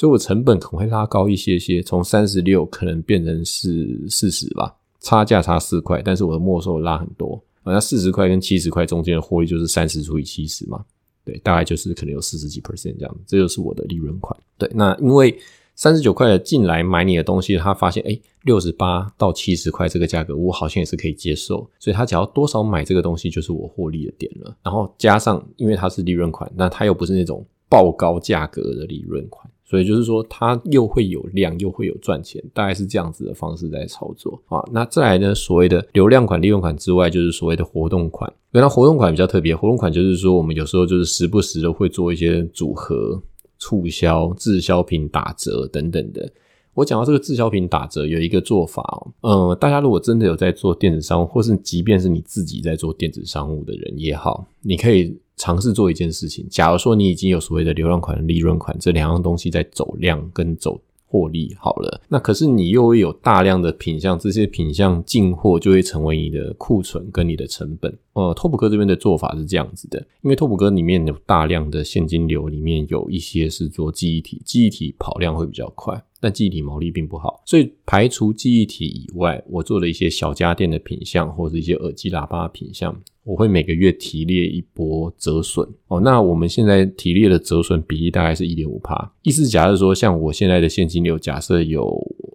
[0.00, 10.82] 所以我成本可能会拉高一些些，从三十六可能变成是四十吧，差价差四块，但是我的末收拉很多，那四十块跟七十块中间的获利就是三十除以七十嘛。
[11.22, 14.34] 对，大概就是可能有四十几 percent 这样，这就是我的利润款。
[14.56, 15.38] 对，那因为
[15.74, 24.56] 三十九块进来买你的东西，他发现哎，六十八到七十块这个价格，我好像也是可以接受，所以他只要多少买这个东西，就是我获利的点了。
[24.62, 29.46] 然后加上，因为它是利润款，那它又不是那种爆高价格的利润款。
[29.70, 34.58] 所以就是说，它又会有量，又会有赚钱，大概是这样子的方式在操作啊。
[34.72, 38.32] 那再来呢，所谓的流量款、利润款之外，就是所谓的活动款。
[38.50, 43.22] 原来活动款比较特别，活动款就是说，我们有时候就是时不时的会做一些组合、
[43.60, 46.28] 促销、滞销品打折等等的。
[46.74, 48.82] 我讲到这个滞销品打折，有一个做法
[49.20, 55.16] 哦，嗯，大家如果真的有在做电子商务，或是即便是你自己在做电子商务的人也好，你可以。
[55.40, 56.46] 尝试做一件事情。
[56.50, 67.98] 假如说你已经有所谓的流量款、利润款这两样东西在走量跟走获利好了，那可是你又会有大量的品相，这些品相进货就会成为你的库存跟你的成本。
[68.12, 82.94] 呃，拓普哥这边的做法是这样子的，因为拓普哥里面有大量的现金流，里面有一些是做记忆体，记忆体跑量会比较快，但记忆体毛利并不好，所以排除记忆体以外，我做了一些小家电的品相或者一些耳机喇叭品相。
[83.22, 85.68] 我会每个月提列一波折损。
[85.88, 89.12] 哦，那我们现在提列的折损比例大概是一点五帕。
[89.22, 91.86] 意思假设说，像我现在的现金流，假设有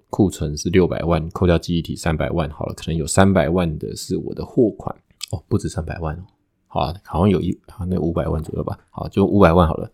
[0.09, 4.95] 库存是六百万，扣掉记忆体三百万，好了，可能有三百万的是我的货款。
[5.31, 6.23] 哦，不止三百万哦，
[6.67, 9.91] 好，好像有一好像那五百万左右吧，好，就五百万好了，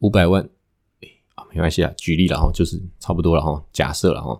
[0.00, 0.46] 五百万，
[1.36, 4.38] 啊，没关系啊，举例了哈，就是差不多了哈，假设了哈。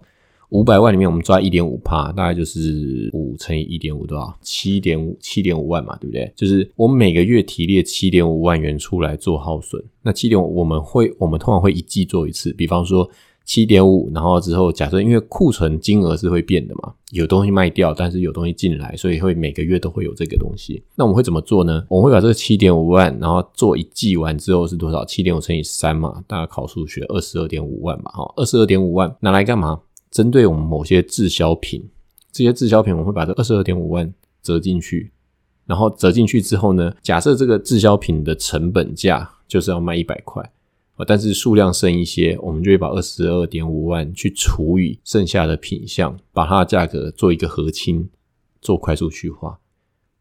[0.51, 4.33] 五百万里面，我们抓一点五趴，大概就是五乘以一点五多少？
[4.41, 6.33] 七点五七点五万嘛，对不对？
[6.37, 9.85] 就是我每个月提列七点五万元出来做耗损。
[10.03, 12.53] 那七点五，我们会我们通常会一季做一次。
[12.53, 13.11] 比方说
[13.47, 20.83] 七点五，然后之后假设因为库存金额是会变的嘛，有东西卖掉，但是有东西进来，所以会每个月都会有这个东西。
[20.97, 21.83] 那我们会怎么做呢？
[21.89, 25.05] 我们会把这个七点五万，然后做一季完之后是多少？
[25.05, 29.81] 七点五乘以三嘛，大家考数学，二十二点五万嘛，哈，二十二点五万拿来干嘛？
[30.11, 31.89] 针对我们某些滞销品，
[32.33, 35.13] 这些滞销品我们会把这二十二点五万折进去，
[35.67, 40.51] 然后折进去之后呢，假设这个滞销品的成本价就是要卖一百块
[40.97, 48.09] 啊但是数量剩一些，我们就会把二十二点五万去除以剩下的品项，把它的价格做一个核清，
[48.61, 49.59] 做快速去化。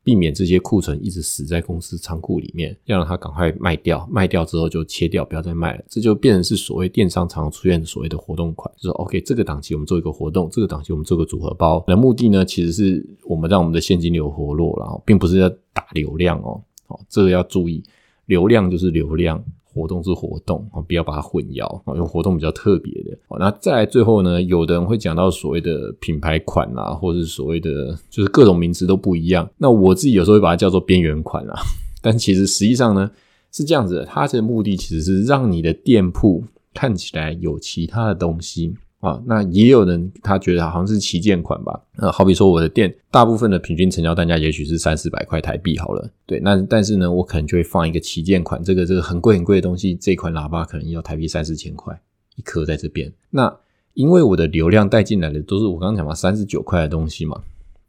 [0.03, 5.83] 避免这些库存一直死在公司仓库里面，要让它赶快卖掉，卖掉之后就切掉，不要再卖了。
[5.89, 11.83] 这就变成是所谓电商常出现的所谓的活动款，就是 OK，这个档期我们做一个活动，这个档期我们做个组合包。
[11.88, 16.61] 那目的呢，其实是我们让我们的现金流活络然后，并不是要打流量哦。
[16.85, 17.83] 好，这个要注意，
[18.27, 19.43] 流量就是流量。
[19.75, 23.17] 活动是活动啊，不要把它混淆啊，因为活动比较特别的。
[23.38, 29.49] 那再来最后呢，有的人会讲到所谓的品牌款啊，或者是所谓的就是各种名词都不一样。
[29.57, 31.59] 那我自己有时候会把它叫做边缘款啊，
[32.01, 33.11] 但其实实际上呢
[33.51, 36.41] 是这样子的，它的目的其实是让你的店铺
[36.73, 38.73] 看起来有其他的东西。
[39.05, 41.79] 啊，那也有人他觉得好像是旗舰款吧？
[41.97, 46.09] 呃，好比说我的店，大部分的平均成交单价也许是三四百块台币好了。
[46.25, 51.97] 对，那但是呢，我可能就会放一个旗舰款，这个这个很贵很贵的东西，这款喇叭可能要台币三四千块
[52.35, 53.13] 一颗在这边。
[53.29, 53.55] 那
[53.93, 57.39] 因为我的流量带进来的都是我刚刚讲嘛，三十九块的东西嘛。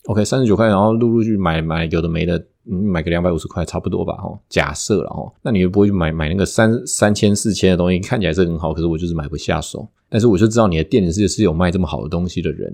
[0.04, 9.88] OK，三十九块，然后陆陆续买买有的没的，嗯，买个两百五十块差不多吧，哈，假设了哈，那你又不会去买买那个三三千四千的东西，看起来是很好，可是我就是买不下手。
[10.08, 12.72] 但是我就知道你的店里是是有卖这么好的东西的人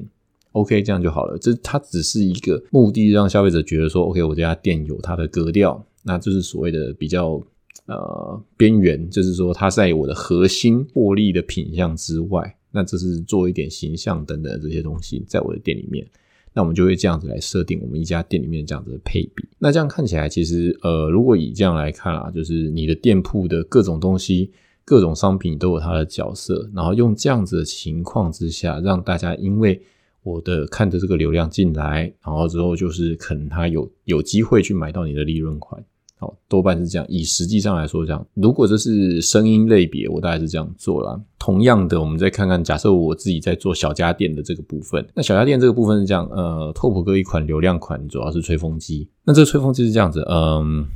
[0.52, 1.38] ，OK，这样就好了。
[1.38, 7.42] 这它只是一个目的，让消费者觉得说，OK，我这家店有它的格调，那就是所谓的比较
[7.86, 16.06] 呃边缘，就是说它在我的核心获利的品相之外，那这是做一点形象等等这些东西，在我的店里面，
[16.54, 19.48] 那我们就会这样子来设定我们一家店里面这样子的配比。
[19.58, 24.50] 那这样看起来，其实呃，如果以这样来看啊，就是你的店铺的各种东西。
[24.84, 29.80] 各种商品都有它的角色，然后用这样子的情况之下，让大家因为
[30.24, 35.82] 我的看着这个流量进来，然后之后就是可能他有有机会去买到你的利润款，
[36.22, 37.04] 好，多半是这样。
[37.08, 41.20] 以实际上来说，这样如果这是声音类别，我大概是这样做了。
[41.36, 50.86] 同样的，我们再看看，假设我自己在做小家电的这个部分，那小家电这个部分是这样，呃，拓普哥一款流量款主要是吹风机，那这个吹风机是这样子，嗯。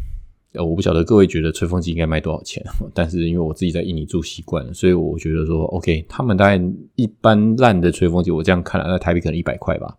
[0.52, 6.58] 呃，我不晓得各位觉得吹风机应该卖多少钱，但是因为我自己在印尼住习惯了，所以我觉得说，OK，他们大概
[6.94, 9.94] 一般烂的吹风机，我这样看了，那台币可能一百块吧。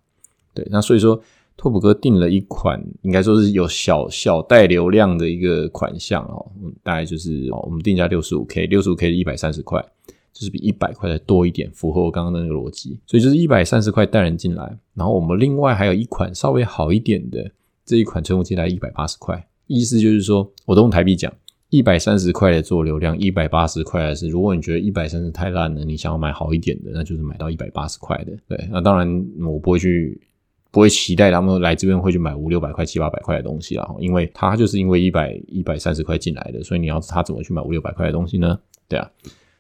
[0.56, 1.22] 对，那所以说，
[1.58, 6.46] 拓普哥订了一款，应该说是有小小带流量的一个款项哦，
[6.84, 9.84] 大概就是哦我们定价六十五 K，六十五 K 是一百三十块，
[10.32, 17.52] 就是比一百块再多一点，符合我刚刚的那个逻辑，所以就是一百三十块带人进来，然后我们另外还有一款稍微好一点的
[17.84, 19.48] 这一款吹风机来一百八十块。
[19.66, 21.30] 意思就是说，我都用台币讲，
[21.70, 24.30] 一百三十块的做流量，一百八十块的是。
[24.30, 28.32] 如果你觉得一百三十太烂了，你想要买好一点的，那就是买到一百八十块的。
[28.48, 30.22] 对，那当然我不会去，
[30.72, 38.60] 不会期待他们来这边会去买五六百块、七八百块的东西啊，因为他就是因为一百一百三十块进来的，所以你要他怎么去买五六百块的东西呢？
[38.88, 39.10] 对啊。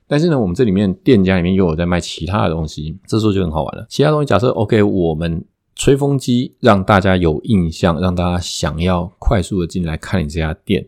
[0.07, 3.85] 但是呢，我们这里面店家里面又有在卖其他的东西，这时候就很好玩了。
[3.89, 5.43] 其他东西，假设 OK，我们。
[5.79, 10.83] 吹风机让大家有印象，让大家想要快速的进来看你这家店。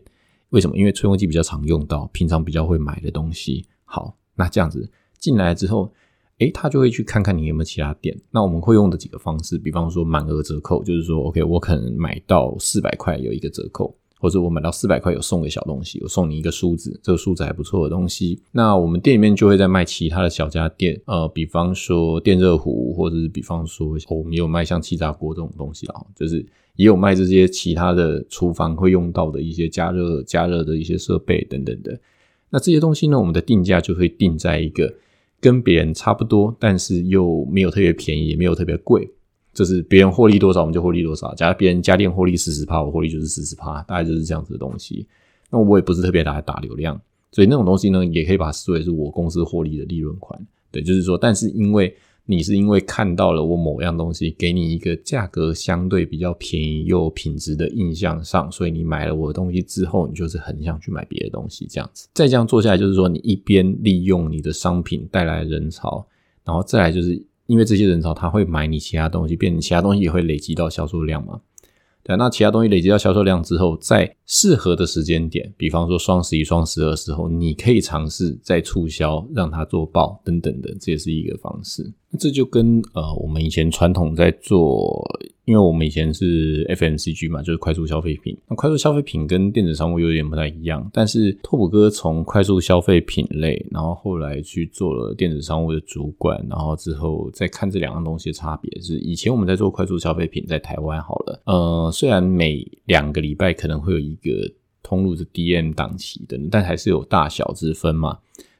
[0.48, 0.76] 为什么？
[0.76, 3.64] 因为吹风机比较常用到，平常比较会买的东西。
[3.84, 5.92] 好，那这样子进来之后，
[6.40, 8.14] 诶，他就会去看看你有没有其他店。
[8.30, 13.96] 那我们会用的几个方式，比方说满额折扣，就是说，OK，我可能买到四百块有一个折扣。
[14.22, 18.38] 或者我买到四百块有送个小东西，我送你一个梳子，这个梳子还不错的东西。
[18.52, 26.44] 那我们店里面就会在卖其他的小家电，呃，比方说电热壶，或者是比方说我们有卖像气炸锅这种东西啊，就是
[26.76, 31.98] 也有卖这些其他的厨房会用到的一些加热加热的一些设备等等的。
[32.50, 34.92] 那这些东西呢，我们的定价就会定在一个
[35.40, 39.10] 跟别人差不多，但是又没有特别便宜，也没有特别贵。
[39.52, 41.34] 就是别人获利多少，我们就获利多少。
[41.34, 45.06] 假如别人家电获利四十趴，我获利就是四十趴，大概就是这样子的东西。
[45.50, 46.98] 那我也不是特别来打流量，
[47.32, 50.40] 所以那种东西呢，也可以把它视为是我公司获利的利润款。
[50.70, 51.92] 对，就是说，但是因为
[52.30, 62.08] 你是因为看到了我某样东西，给你一个价格相对比较便宜又品质的印象上，所以你买了我的东西之后，你就是很想去买别的东西这样子。
[62.14, 66.06] 再这样做下来，就是说你一边利用你的商品带来人潮，
[66.44, 67.20] 然后再来就是。
[67.46, 71.40] 因为这些人潮，他会买你其他东西，变成其他东西也会累积到销售量嘛？
[72.02, 81.92] 对，那其他东西累积到销售量之后，在适合的时间点，比方说双十一、双十二时候，你可以尝试再促销，让它做爆等等的，这也是一个方式。
[82.18, 85.06] 这就跟呃，我们以前传统在做。
[85.50, 88.38] 因为我们以前是 FMCG 嘛，就是快速消费品。
[88.46, 104.30] 那快速消费品跟电子商务有点不太一样，但是拓普哥从快速消费品类，然后后来去做了电子商务的主管，然后之后再看这两样东西的差别是，以前我们在做快速消费品，在台湾好了，呃，虽然每两个礼拜可能会有一个
[104.84, 108.16] 通路的 DM 档期的，但还是有大小之分嘛。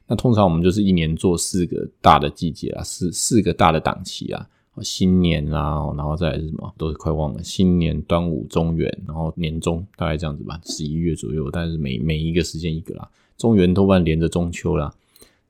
[0.07, 4.45] 那通常我们就是一年做四个大的季节啊，四四个大的档期啊。
[4.81, 6.73] 新年啦，然后再来是什么？
[6.77, 7.43] 都是快忘了。
[7.43, 11.51] 新年、端午、中元，然后年终大概这样子吧，十一月左右。
[11.51, 14.91] 但是每每一个时间一个啦，中元多半连着中秋啦，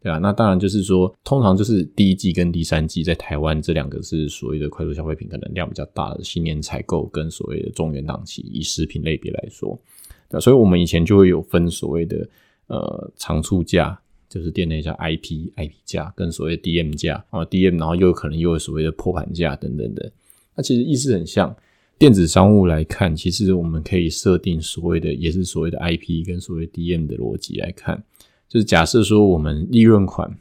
[0.01, 0.17] 对啊。
[0.17, 9.79] 那当然就是说，通常就是第一季跟第三季在台湾这两个是所谓的快速消费品，可能量比较大的新年采购跟所谓的中元档期，以食品类别来说，
[10.29, 10.41] 对。
[10.41, 12.27] 所以我们以前就会有分所谓的
[12.67, 14.01] 呃长促价。
[14.31, 20.09] 就是店内叫 IP IP 价跟所谓 DM 价啊 DM，然后又可能又有所谓的破盘价等等的，
[20.55, 21.53] 那其实意思很像
[21.99, 28.01] 电子商务来看，其实我们可以设定所谓的也是所谓的 IP 跟所谓 DM 的逻辑来看，
[28.47, 30.33] 就是假设说我们利润款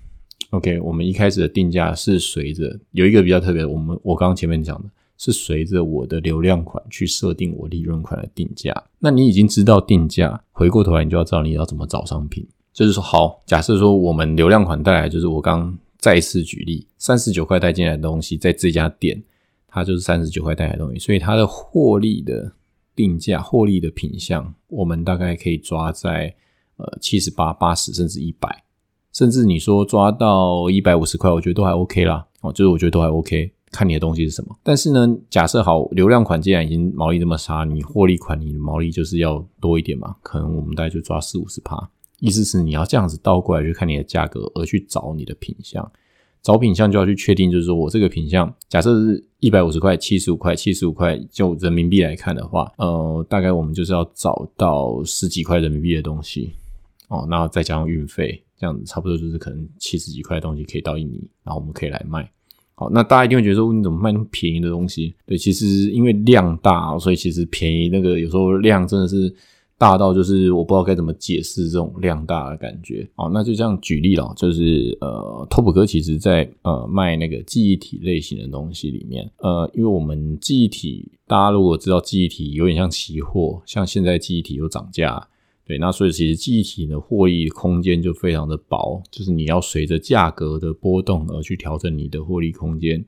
[0.51, 4.89] ，OK，我们一开始的定价是随着有一个比较特别，我们我刚刚前面讲的
[5.19, 12.47] 是随着我的流量款去设定我利润款的定价，那你已经知道定价，回过头来你就要知道你要怎么找商品。
[12.73, 19.23] 就是说，好，假设说我们流量款带来，就是我刚再次举例，三十九块带进来的东西，在这家店，
[19.67, 22.53] 它就是三十九块带来的东西，所以它的获利的
[22.95, 26.35] 定价、获利的品相，我们大概可以抓在
[26.77, 28.65] 呃七十八、八十，甚至一百，
[29.13, 32.27] 甚至你说抓到一百五十块，我觉得都还 OK 啦。
[32.41, 34.57] 哦，就是我觉得都还 OK，看你的东西是什么。
[34.63, 40.17] 但是呢，假设好流量款既然已经毛利这么差，你获利款你的毛利就是要多一点嘛？
[40.23, 41.91] 可能我们大概就抓四五十趴。
[42.21, 45.91] 意思是你要这样子倒过来去看你的价格，而去找你的品相。
[46.43, 56.53] 找品相就要去确定，就是说我这个品相，假设是一百五十块、七十五块、七十五块，就人民币来看的话，呃，大概我们就是要找到十几块人民币的东西
[57.09, 62.27] 哦，那再加上运费，这样子差不多就是可能七十几块的东西可以到印尼，然后我们可以来卖。
[62.75, 65.15] 好，那大家一定会觉得说，你怎么卖那么便宜的东西？
[65.27, 69.35] 对，其实因为量大，所以其实便宜那个有时候量真的是。
[69.81, 85.27] 大到就是我不知道该怎么解释这种量大的感觉哦，那就这样举例了，就是呃，拓普哥其实在呃卖那个记忆体类型的东西里面，呃，因为我们记忆体，大家如果知道记忆体有点像期货，像现在记忆体有涨价，
[85.67, 93.03] 对，那所以其实记忆体的获利空间就非常的薄，就是你要随着价格的波动而去调整你的获利空间。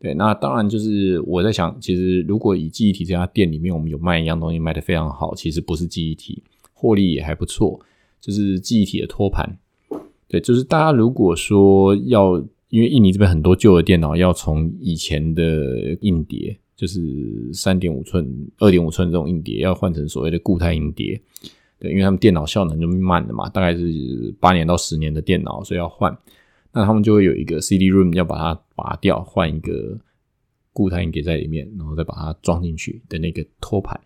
[0.00, 6.40] 对，那当然就是我在想，其实如果以记忆体这家店里面，我们有卖一样东西卖的非常好，其实不是记忆体，
[6.72, 7.80] 获利也还不错，
[8.20, 9.58] 就是记忆体的托盘。
[10.28, 12.38] 对，就是大家如果说要，
[12.68, 21.20] 因为印尼这边很多旧的电脑要从以前的硬碟，就是三点五寸、二点五寸这种硬碟，要换成所谓的固态硬碟。
[21.80, 26.16] 对，因为他们电脑效能就慢了嘛，大概是八年到十年的电脑，所以要换。
[26.78, 29.98] 那他们就会有一个 CD room 要把它拔掉，换一个
[30.72, 34.00] 固态硬碟在里面，然后再把它装进去的那个托盘。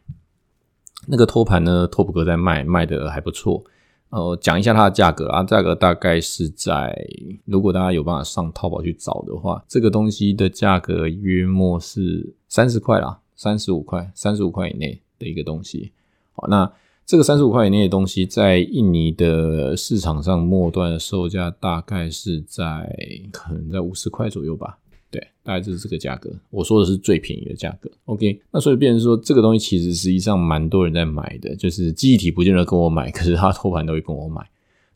[1.06, 3.62] 那个托盘呢，拓普哥在卖，卖的还不错。
[4.08, 6.96] 呃，讲一下它的价格啊，价格大概是在，
[7.44, 15.92] 如果大家有办法上淘宝去找的话，这个东西的价格约莫是三十块啦，三十五块，三十五块以内的一个东西。
[16.32, 16.72] 好，那。
[17.04, 22.90] 这个三十五块以内的东西，在印尼的市场上末端的售价大概是在
[23.30, 24.78] 可能在五十块左右吧。
[25.10, 26.30] 对，大概就是这个价格。
[26.48, 27.90] 我说的是最便宜的价格。
[28.06, 34.42] OK，那所以变成说，这个东西其实实际上蛮多人在买的，就是记忆体不见得跟我买，可是他托盘都会跟我买。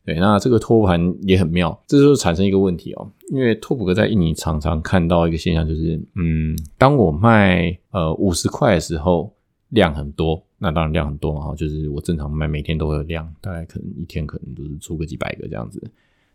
[0.03, 9.31] 对，那这个托盘也很妙，这就产生一个问题哦，因为托普哥在印尼常常看到一个现象，就是嗯，当我卖呃五十块的时候，
[9.69, 10.41] 量很多。
[10.59, 15.81] 那当然量很多嘛，哈，就是我正常卖，每天都会有量，大概可能一天可能都是出个几百个这样子，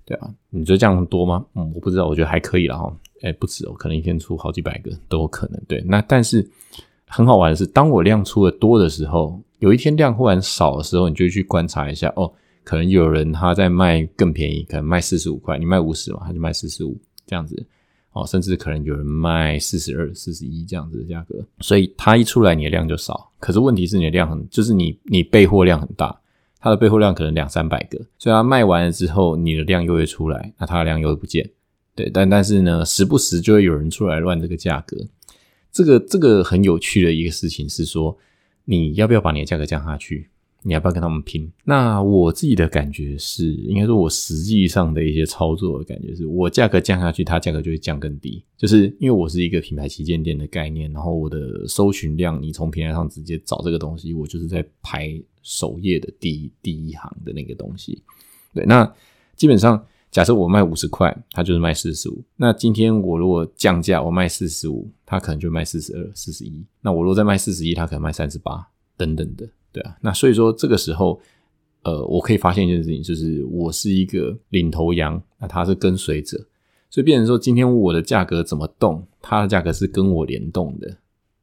[0.04, 1.44] 对啊，你觉得这样多吗？
[1.54, 5.82] 嗯，我不知道，我觉得还可以了哈，哎，不止哦，可能一天出好几百个都有可能，对。
[5.86, 6.48] 那但是
[7.06, 16.96] 很好玩的是，当我量出的多的时候，有一天量忽然少的时候，你就去观察一下，哦，可能有人他在卖更便宜，可能卖四十五块，你卖五十嘛，他就卖四十五
[17.26, 17.66] 这样子。
[18.12, 23.30] 哦，甚至可能有人卖四十二、四十一这样子的价格，所以它一出来你的量就少。
[23.40, 26.20] 可是问题是你的量很，就是你你备货量很大，
[26.60, 31.50] 它的备货量可能两三百个，所以它卖完了之后，你的量又会出来，那它的量又会不见。
[31.94, 34.96] 对，但但是呢，时不时就会有人出来乱这个价格。
[35.70, 38.16] 这个这个很有趣的一个事情是说，
[38.66, 40.28] 你要不要把你的价格降下去？
[40.62, 41.50] 你要不要跟他们拼？
[41.64, 48.42] 那我自己的感觉是，应该说我实际上的一些操作的感觉是，我价格降下去，它价格就会降更低。
[48.56, 58.00] 就是因为我是一个品牌旗舰店的概念，然后我的搜寻量，你从平台上直接找这个东西，我就是在排首页的第一第一行的那个东西。
[58.54, 58.88] 对，那
[59.34, 62.22] 基本上假设我卖五十块，它就是卖四十五。
[62.36, 66.64] 那今天我如果降价，我卖四十五，它可能就卖四十二、四十一。
[66.80, 69.48] 那我如果再卖四十一，它可能卖三十八，等等的。
[69.72, 71.20] 对啊，那所以说这个时候，
[71.82, 76.38] 呃，我可以发现一件事情，就是我是一个领头羊，那他是跟随者，
[76.90, 80.98] 所以变成说今天我的价格怎么动，它的价格是跟我联动的，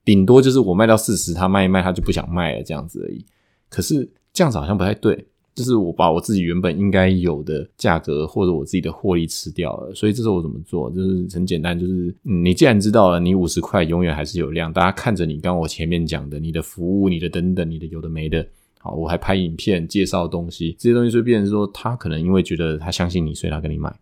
[0.06, 3.26] 顶多就是我卖到四十，他卖一卖，他就不想卖了这样子而已。
[3.68, 5.28] 可是这样子好像不太对。
[5.60, 10.90] 就是我把我自己原本应该有的价格或者我自己的获利吃掉了，所以这时候我怎么做？
[10.90, 18.48] 就是很简单，就是你既然知道了，你五十块永远还是有量，大家看着你，刚我前面讲的，你的服务、你的等等、你的有的没的，
[18.78, 23.94] 好，我还拍影片介绍东西，这些东西就变成说，他可能因为觉得他相信你，所以他跟你买。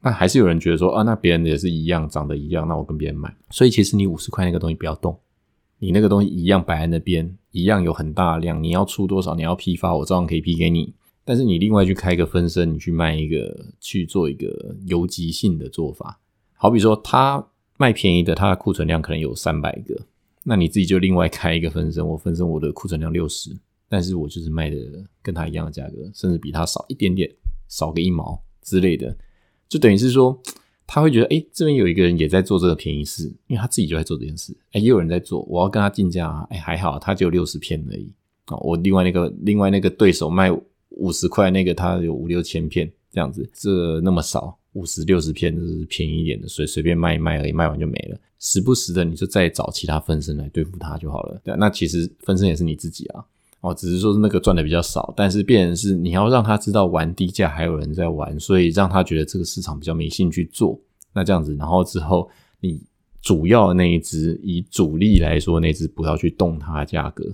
[0.00, 3.30] 那还是有人觉得说，啊，那别人也是一样，长得一样，那我跟别人买。
[3.50, 5.14] 所以其实你五十块那个东西不要动，
[5.78, 10.94] 你那个东西一样摆在那边，一样有很大量，你要出多少，你要批发，我照样可以批给你。
[11.24, 16.18] 但是你另外去开一个分身，你去卖一个去做一个游击性的做法，
[16.54, 17.46] 好比说他
[17.78, 20.00] 卖便宜的，他的库存量可能有三百个，
[20.42, 23.56] 那你自己就另外开一个分身，我分身我的库存量六十，
[23.88, 24.76] 但是我就是卖的
[25.22, 27.30] 跟他一样的价格，甚至比他少一点点，
[27.68, 29.16] 少个一毛之类的，
[29.68, 30.36] 就等于是说
[30.88, 38.12] 他会觉得，哎，这边有一个人也在做这个便宜事，因为他自己就在做这件事，哎，也有人在做，我要跟他竞价，哎，还好他只有六十片而已，
[38.48, 40.50] 哦，我另外那个另外那个对手卖。
[40.96, 48.18] 五十块那个，它有五六千片这样子，这那么少，五十六十片就是便宜一点的，随随便卖一卖而已，卖完就没了。
[48.38, 51.40] 时不时的你就再找其他分身来对付它就好了。
[51.44, 53.24] 对，那其实分身也是你自己啊。
[53.60, 60.80] 哦，只是说是那个赚的比较少，但是变成是你要让他知道玩低价还有人在玩，所以让他觉得这个市场比较没兴趣做。
[61.14, 62.28] 那这样子，然后之后
[62.58, 62.82] 你
[63.20, 67.24] 主要那一只以主力来说，那只不要去动它价格。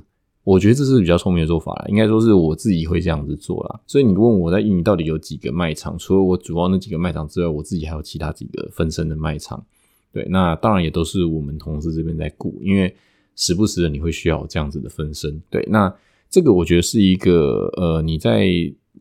[0.44, 3.80] 我觉得这是比较聪明的做法了，应该说是我自己会这样子做啦。
[3.86, 9.64] 所以你问我在印尼到底有几个卖场，除了我主要那几个卖场之外，我自己还有其他几个分身的卖场。
[10.12, 12.94] 对，那当然也都是我们同事这边在雇，因为
[13.36, 15.40] 时不时的你会需要这样子的分身。
[15.50, 15.94] 对，那。
[16.30, 18.46] 这个我觉得是一个呃，你在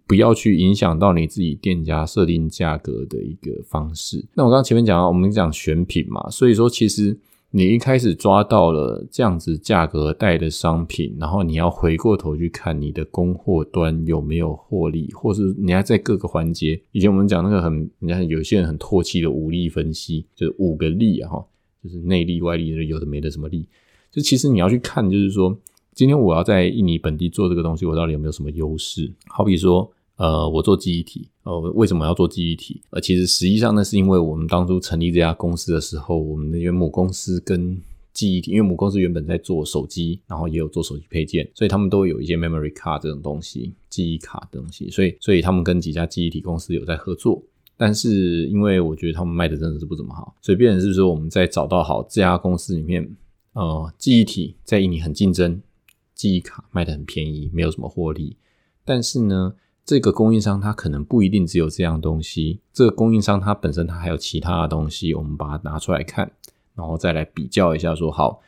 [0.07, 4.25] 不要去影响到你自己店家设定价格的一个方式。
[4.33, 7.19] 那我刚刚前面讲到，我们讲选品嘛，所以说其实
[7.51, 16.79] 你一开始抓到了这样子价格带的商品，然后你要回过头去看你的供货端有没有获利，或是你还在各个环节。
[16.91, 21.45] 以前我们讲那个很，你看有些人很唾弃的五力分析，就是五个力啊，哈，
[21.83, 23.67] 就是内力、外力，有的没的什么力，
[24.11, 25.57] 就其实你要去看，就是说。
[25.95, 29.11] 今天我要在印尼本地做这个东西，我到底有没有什么优势？
[29.29, 32.81] 好比说，呃，我做记忆体，呃，为什么要做记忆体？
[32.89, 37.79] 呃，其实实际上呢，是因为我们当初成立这家公司的时候，我们的原母公司跟
[38.13, 47.41] 记忆体，因为母公司原本在做手机，然后也有做手机配件，所以他们都有一些 memory card 这种东西，记忆卡的东西，所以，所以他们跟几家记忆体公司有在合作。
[47.79, 53.07] 但是因为我觉得他们卖的真的是不怎么好，所以变成是说我们在找到好这家公司里面，
[53.53, 55.61] 呃，记忆体在印尼很竞争。
[56.15, 58.35] 记忆卡卖的很便宜，没有什么获利。
[58.83, 59.53] 但是呢，
[59.87, 62.59] 这个供应商他可能不一定只有这样东西。
[62.73, 66.29] 这个供应商他本身他还有其他的东西，我们把它拿出来看，
[66.75, 68.41] 然后再来比较一下，说好，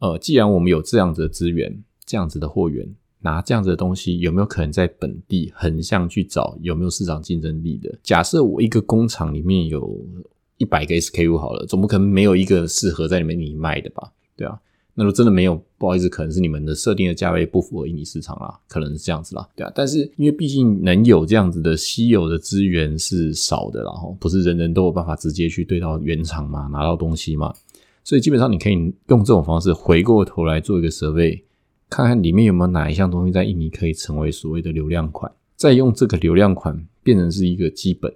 [0.00, 7.96] 呃，既然我们有这样子的资源，这样子的货源，拿这样子的东西，有没有可能在本地横向去找有没有市场竞争力的？
[8.02, 10.04] 假设我一个工厂里面有
[10.56, 14.10] 一百个 SKU 好了，总不可能没有一个适合在里面你卖的吧？
[14.34, 14.58] 对啊。
[14.94, 19.72] 那如果真的没有，不好意思，可能是你们的设定的价位不符合印尼市场啦，可能是这样子啦，对啊。
[19.74, 27.54] 但是因为毕竟能有这样子的稀有的资源是少的，然后不是人人都有办法直接去对到原厂嘛，拿到东西嘛，
[28.04, 28.74] 所以基本上你可以
[29.08, 31.44] 用这种方式回过头来做一个设备，
[31.88, 38.12] 看看里面有没有哪一项东西在印尼可以成为所谓的流量款，再用这个流量款变成是一个基本，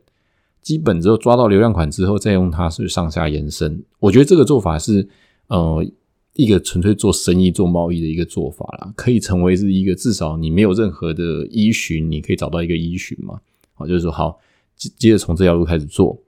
[0.60, 3.82] 基本之后抓到流量款之后，再用它是上下延伸。
[4.00, 5.08] 我觉得这个做法是
[5.46, 5.86] 呃。
[6.35, 13.41] 一个纯粹做生意、做贸易的一个做法啦，可以成为是一个至少你没有任何的依循，你可以找到一个依循嘛？
[13.74, 14.41] 好，就是说好，
[14.76, 16.20] 接接着从这条路开始做，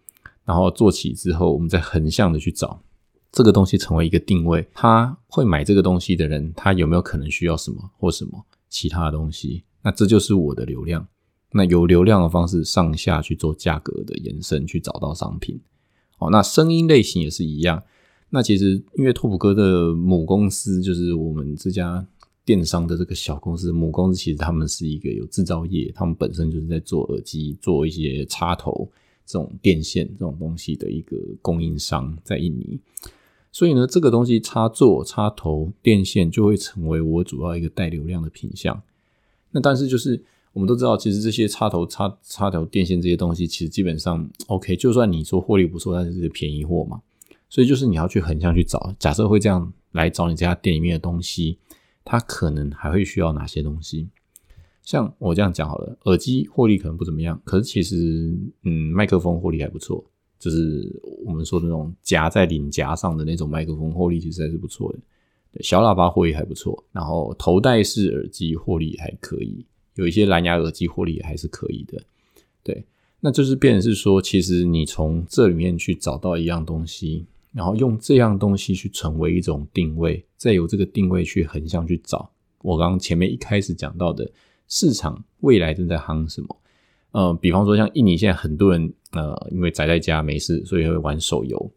[0.44, 2.80] 然后做起之后，我们再横向的去找
[3.32, 9.64] 这个东西成为一个定位，他会买这个东西的人，他有没有可能需要什么或什么其他的东西？
[9.82, 11.06] 那这就是我的流量。
[11.52, 15.58] 那有流量的方式上下去做价格的延伸，去找到商品。
[16.18, 17.82] 哦，那声音类型也是一样。
[18.30, 22.04] 那其实，因为拓普哥的母公司就是我们这家
[22.44, 28.90] 电商的这个小公司，母公司其实他们是一个有制造业，他们本身就是在做耳机、做一些插头
[29.24, 32.78] 这种电线这种东西的一个供应商，在印尼。
[33.52, 38.82] 所以呢，这个东西插座、插头、电线就会成为我主要一个带流量的品相。
[39.52, 40.22] 那但是就是
[40.52, 47.00] 我们都知道，其实这些插头、插插头、电线这些东西，其实基本上 OK，就算你说获利不错，但是是便宜货嘛。
[47.56, 51.56] 所以就是你要去横向去找，假设会这样来找你这家店里面的东西，
[52.04, 54.10] 它可能还会需要哪些东西？
[54.82, 60.04] 像我这样讲好了，耳机获利可能不怎么样，可是其实嗯，麦克风获利还不错，
[60.38, 60.86] 就是
[61.24, 64.98] 我们说的那种夹在领夹上的那种麦克风获利其实还是不错的。
[65.62, 72.02] 小喇叭获利还不错，然后头戴式耳机获利还可以，有一些蓝牙耳机获利还是可以的，
[72.62, 72.84] 对。
[73.20, 77.24] 那就是变成是说，其实你从这里面去找到一样东西。
[77.56, 82.30] 然后用这样东西去成为一种定位，再由这个定位去横向去找。
[82.60, 84.30] 我刚刚前面一开始讲到的
[84.68, 86.56] 市场未来正在夯什么？
[87.12, 91.72] 呃，比方说像印尼现在很多人呃，因为宅在家没事，所以会玩手游。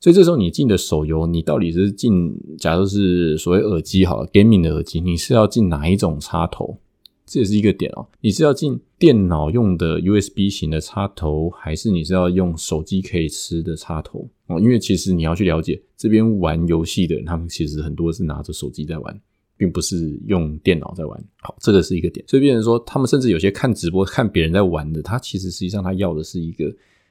[0.00, 6.78] 所以这时候你进的手游，你到底是进，假如是所谓耳机好了，gaming 的耳机，你是要进哪一种插头？
[7.26, 8.06] 这也是一个点哦。
[8.22, 14.30] 你是要进电脑用的 USB 型的插头，还是你是要用手机可以吃的插头？
[14.46, 19.20] 哦，因为其实你要去了解这边玩游戏的人，他们其实很多是拿着手机在玩，
[19.56, 21.24] 并不是用电脑在玩。
[21.40, 22.22] 好，这个是一个点。
[22.28, 26.70] 所以变成说，他们甚至有些看直播看别人在玩的，他其实实际上他要的是一个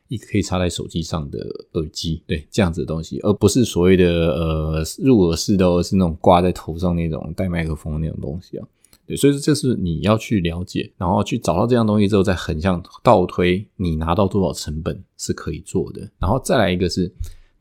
[0.09, 1.39] 一个可以插在手机上的
[1.73, 8.67] 耳机，对这样子的东西，而不是所谓的呃入耳式的，而是那种挂在头上那种带麦克风那种东西啊。
[9.05, 16.01] 对，所以说这是你要去了解，然后去找到这样东西之后，再横向倒推，你拿到多少成本是可以做的。
[16.19, 17.13] 然后再来一个是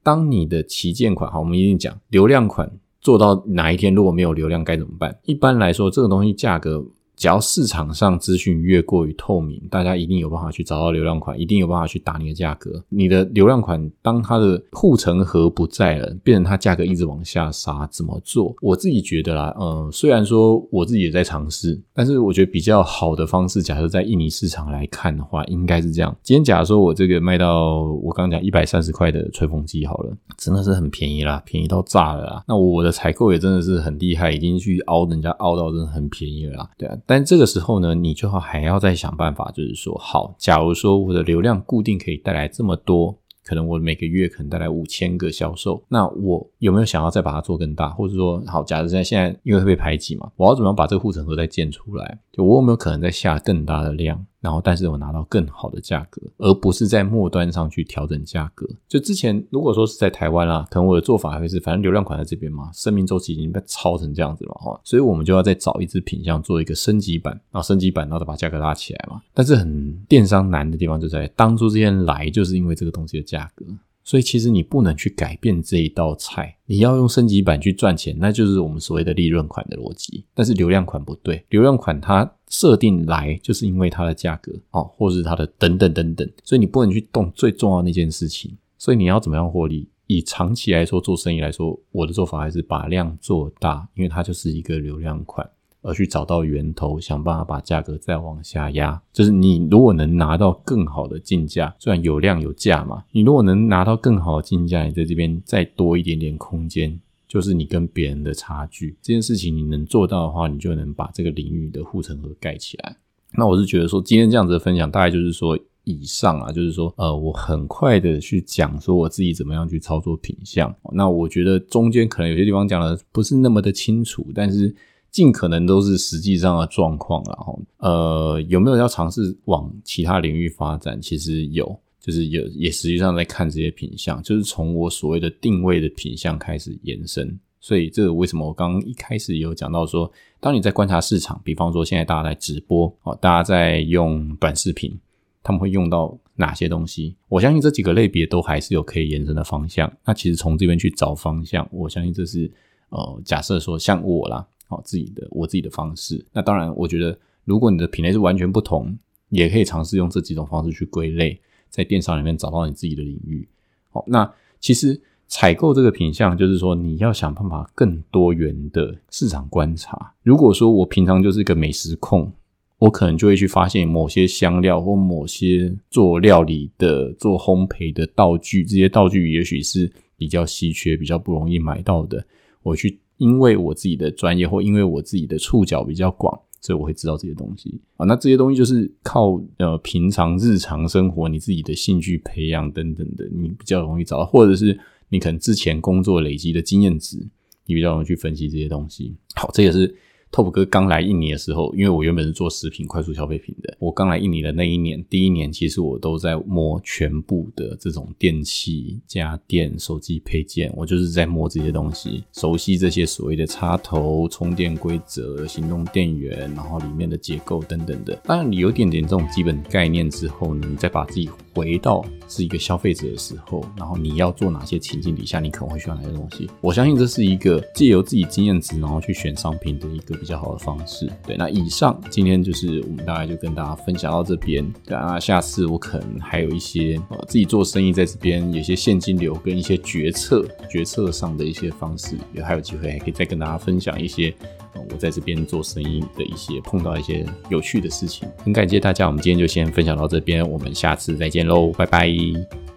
[0.03, 2.71] 当你的旗舰款，好，我们一定讲流量款
[3.01, 5.19] 做到哪一天如果没有流量该怎么办？
[5.25, 6.85] 一般来说，这个东西价格。
[7.23, 12.83] 只要市场上资讯越过于透明，大家一定有办法去找到流量款，一定有办法去打你的价格。
[12.89, 18.53] 你的流量款当它的护城河不在了，变成它价格一直往下杀，怎么做？
[18.61, 26.13] 我自己觉得啦，嗯，虽然说我自己也在尝试，但是我觉得比较好的方式，假设在印尼市场来看的话，应该是这样。
[26.25, 32.45] 今天假如说我这个卖到我刚刚讲一百三十块的吹风机好了，真的是很便宜啦，便宜到炸了啦。
[32.49, 36.99] 那我的采购也真的是很厉害，已经去凹人家凹到真的很便宜了啦，对啊。
[37.13, 47.91] 但这个时候呢，你就还要再想办法，就是说，好，假如说我的流量固定可以带来这么多，可能我每个月可能带来五千个销售，那我有没有想要再把它做更大？
[47.91, 52.19] 或者说，好，假设在现在因为会被排挤嘛，我要怎么样把这个护城河再建出来？
[52.33, 54.25] 就我有没有可能再下更大的量？
[54.43, 58.69] 然后，但是我拿到更好的价格，而不是在末端上去调整价格。
[58.89, 69.23] 就之前如果说是在台湾啦，可能我的做法会是，反正流量款在这边嘛，生命周期已经被超成这样子了哈，所以我们就要再找一支品相做一个升级版，然后升级版，然后再把价格拉起来嘛。
[69.33, 73.65] 但是很电商难的地方就在当初这些人来，就是因为这个东西的价格。
[74.05, 80.25] 所以其实你不能去改变这一道菜，你要用升级版去赚钱，那就是我们所谓的利润款的逻辑。
[80.35, 88.55] 但是流量款不对，流量款它设定来就是因为它的价格哦，或者是它的等等等等，所以你不能去动最重要那件事情。
[88.77, 89.89] 所以你要怎么样获利？
[90.07, 95.49] 以长期来说做生意来说，我的做法还是把量做大，因为它就是一个流量款。
[95.85, 99.03] 而去找到源头，想办法把价格再往下压。
[99.13, 107.01] 就是你如果能拿到更好的进价，虽然有量有价嘛，你如果能拿到更好的进价，你在这边再多一点点空间，
[107.33, 108.95] 就是你跟别人的差距。
[109.01, 112.95] 这件事情你能做到的话，你就能把这个领域的护城河盖起来。
[113.33, 120.75] 那我是觉得说，今天这样子的分享，大概就是说以上啊，就是说，呃，我很快的去讲说我自己怎么样去操作品相。
[120.93, 124.75] 那我觉得中间可能有些地方讲的不是那么的清楚，但是。
[125.11, 130.99] 尽可能都是实际上的状况，然后呃有没有要尝试往其他领域发展？
[131.03, 137.39] 其实有，就是有也实际上在看这些品相，就是从我所谓的定位的品相开始延伸。
[137.61, 144.99] 所以这个为什么我刚刚一开始有讲到说，当你在观察市场，比方说现在大家在直播哦，大家在用短视频，
[145.43, 147.17] 他们会用到哪些东西？
[147.29, 149.91] 我相信这几个类别都还是有可以延伸的方向。
[150.05, 152.51] 那其实从这边去找方向，我相信这是
[152.89, 154.45] 呃假设说像我啦。
[154.69, 156.25] 好，自己的我自己的方式。
[156.33, 158.97] 那当然，我觉得如果你的品类是完全不同，
[159.29, 161.39] 也可以尝试用这几种方式去归类，
[161.73, 163.49] 在电商里面找到你自己的领域。
[163.91, 170.15] 好，那其实采购这个品相，就是说你要想办法更多元的市场观察。
[170.23, 172.31] 如果说我平常就是一个美食控，
[172.79, 182.25] 我可能就会去发现某些香料或某些做料理的、做烘焙的道具，这些道具也许是比较稀缺、比较不容易买到的，
[182.63, 183.01] 我去。
[183.19, 188.07] 因为我自己的专业，或因为我自己的触角比较广，所以我会知道这些东西啊。
[188.07, 194.79] 那这些东西就是靠呃平常日常生活你自己的兴趣培养等等的，你比较容易找到，或者是
[195.11, 197.19] 你可能之前工作累积的经验值，
[197.67, 199.15] 你比较容易去分析这些东西。
[199.35, 199.95] 好，这也是。
[200.33, 218.19] Top 哥刚来印尼的时候，因为我原本是做食品快速消费品的，我刚来印尼的那一年，第一年其实我都在摸全部的这种电器、家电、手机配件，我就是在摸这些东西，熟悉这些所谓的插头、充电规则、行动电源，然后里面的结构等等的。
[218.25, 226.49] 当然，你有点点这种基本概念之后呢，你再把自己回到是一个消费者的时候，然后你要做哪些情境底下，你可能会需要哪些东西？
[226.61, 230.13] 我相信这是一个借由自己经验值，然后去选商品的一个。
[230.23, 231.37] 比较好的方式，对。
[231.37, 234.65] 那以上今天就是我们大概就跟大家分享到这边。
[234.87, 244.33] 那下次我可能还有一些呃自己做生意在这边有些现金流跟一些决策决策上的一些方式，也还有机会还可以再跟大家分享一些
[244.75, 248.29] 我在这边做生意的一些碰到一些有趣的事情。
[248.39, 252.72] 很感谢大家，我们今天就先分享到这边，我们下次再见喽，拜拜。